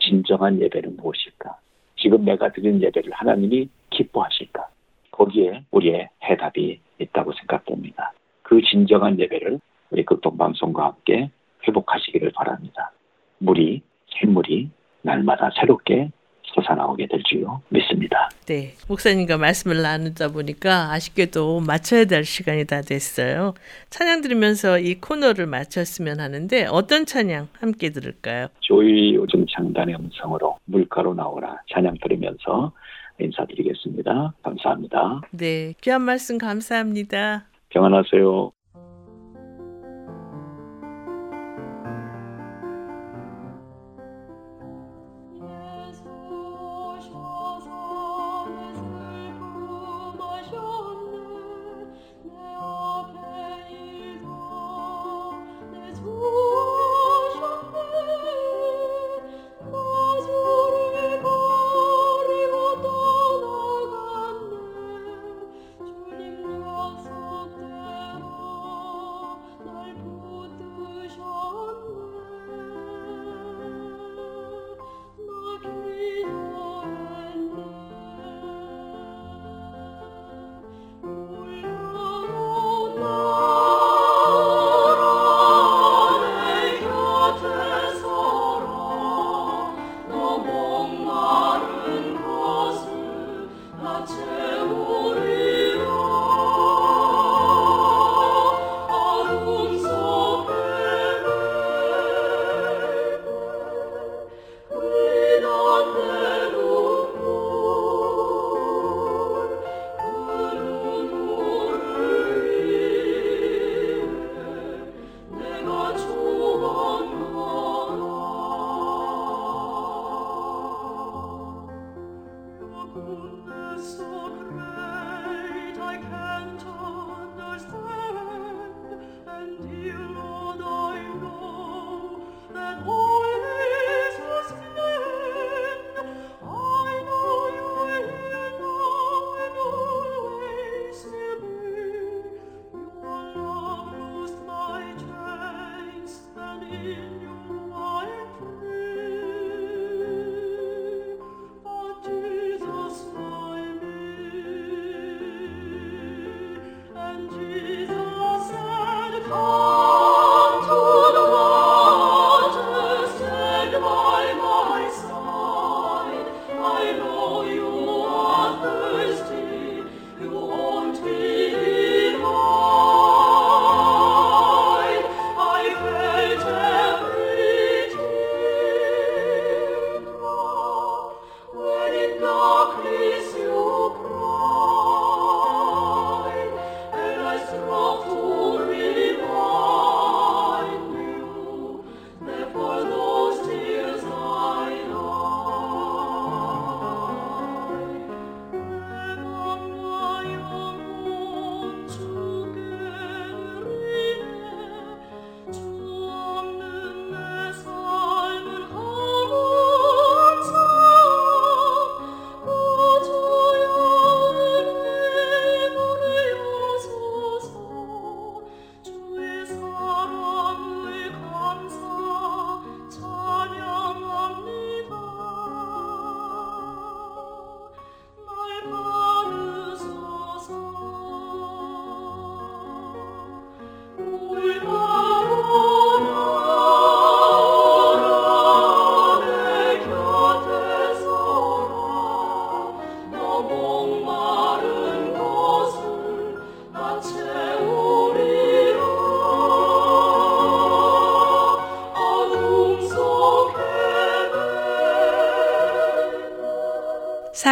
진정한 0.00 0.60
예배는 0.60 0.96
무엇일까? 0.98 1.65
지금 2.06 2.24
내가 2.24 2.52
드리는 2.52 2.80
예배를 2.80 3.10
하나님이 3.12 3.68
기뻐하실까? 3.90 4.68
거기에 5.10 5.64
우리의 5.72 6.08
해답이 6.22 6.80
있다고 7.00 7.32
생각됩니다. 7.32 8.12
그 8.44 8.62
진정한 8.62 9.18
예배를 9.18 9.58
우리 9.90 10.04
극동방송과 10.04 10.84
함께 10.84 11.32
회복하시기를 11.66 12.30
바랍니다. 12.30 12.92
물이, 13.38 13.82
샘물이 14.20 14.70
날마다 15.02 15.50
새롭게 15.58 16.12
솟아나오게 16.56 17.06
될 17.08 17.22
줄로 17.24 17.60
믿습니다. 17.68 18.28
네. 18.46 18.74
목사님과 18.88 19.36
말씀을 19.36 19.82
나누다 19.82 20.28
보니까 20.28 20.92
아쉽게도 20.92 21.60
마쳐야 21.60 22.06
될 22.06 22.24
시간이 22.24 22.64
다 22.64 22.80
됐어요. 22.80 23.54
찬양 23.90 24.22
들으면서 24.22 24.78
이 24.78 24.96
코너를 24.96 25.46
마쳤으면 25.46 26.20
하는데 26.20 26.66
어떤 26.66 27.06
찬양 27.06 27.48
함께 27.60 27.90
들을까요? 27.90 28.48
조이 28.60 29.14
요즘 29.14 29.46
창단의 29.46 29.94
음성으로 29.96 30.58
물가로 30.64 31.14
나오라 31.14 31.58
찬양 31.72 31.96
들으면서 32.02 32.72
인사드리겠습니다. 33.20 34.34
감사합니다. 34.42 35.22
네. 35.30 35.74
귀한 35.80 36.02
말씀 36.02 36.38
감사합니다. 36.38 37.46
평안하세요. 37.70 38.52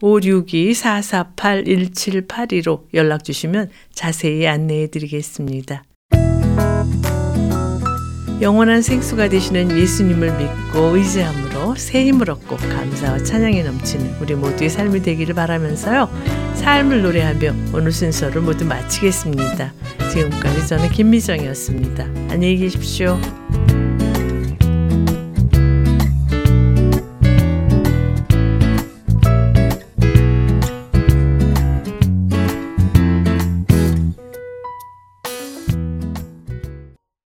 562-448-1782로 0.00 2.84
연락 2.94 3.24
주시면 3.24 3.70
자세히 3.92 4.46
안내해 4.46 4.86
드리겠습니다. 4.88 5.84
영원한 8.40 8.82
생수가 8.82 9.28
되시는 9.28 9.78
예수님을 9.78 10.36
믿고 10.36 10.96
의지함으로 10.96 11.76
새 11.76 12.04
힘을 12.04 12.30
얻고 12.30 12.56
감사와 12.56 13.22
찬양이 13.22 13.62
넘치는 13.62 14.16
우리 14.20 14.34
모두의 14.34 14.68
삶이 14.68 15.02
되기를 15.02 15.34
바라면서요. 15.34 16.10
삶을 16.54 17.02
노래하며 17.02 17.54
오늘 17.72 17.92
순서를 17.92 18.42
모두 18.42 18.64
마치겠습니다. 18.64 19.72
지금까지 20.10 20.66
저는 20.66 20.90
김미정이었습니다. 20.90 22.04
안녕히 22.30 22.58
계십시오. 22.58 23.20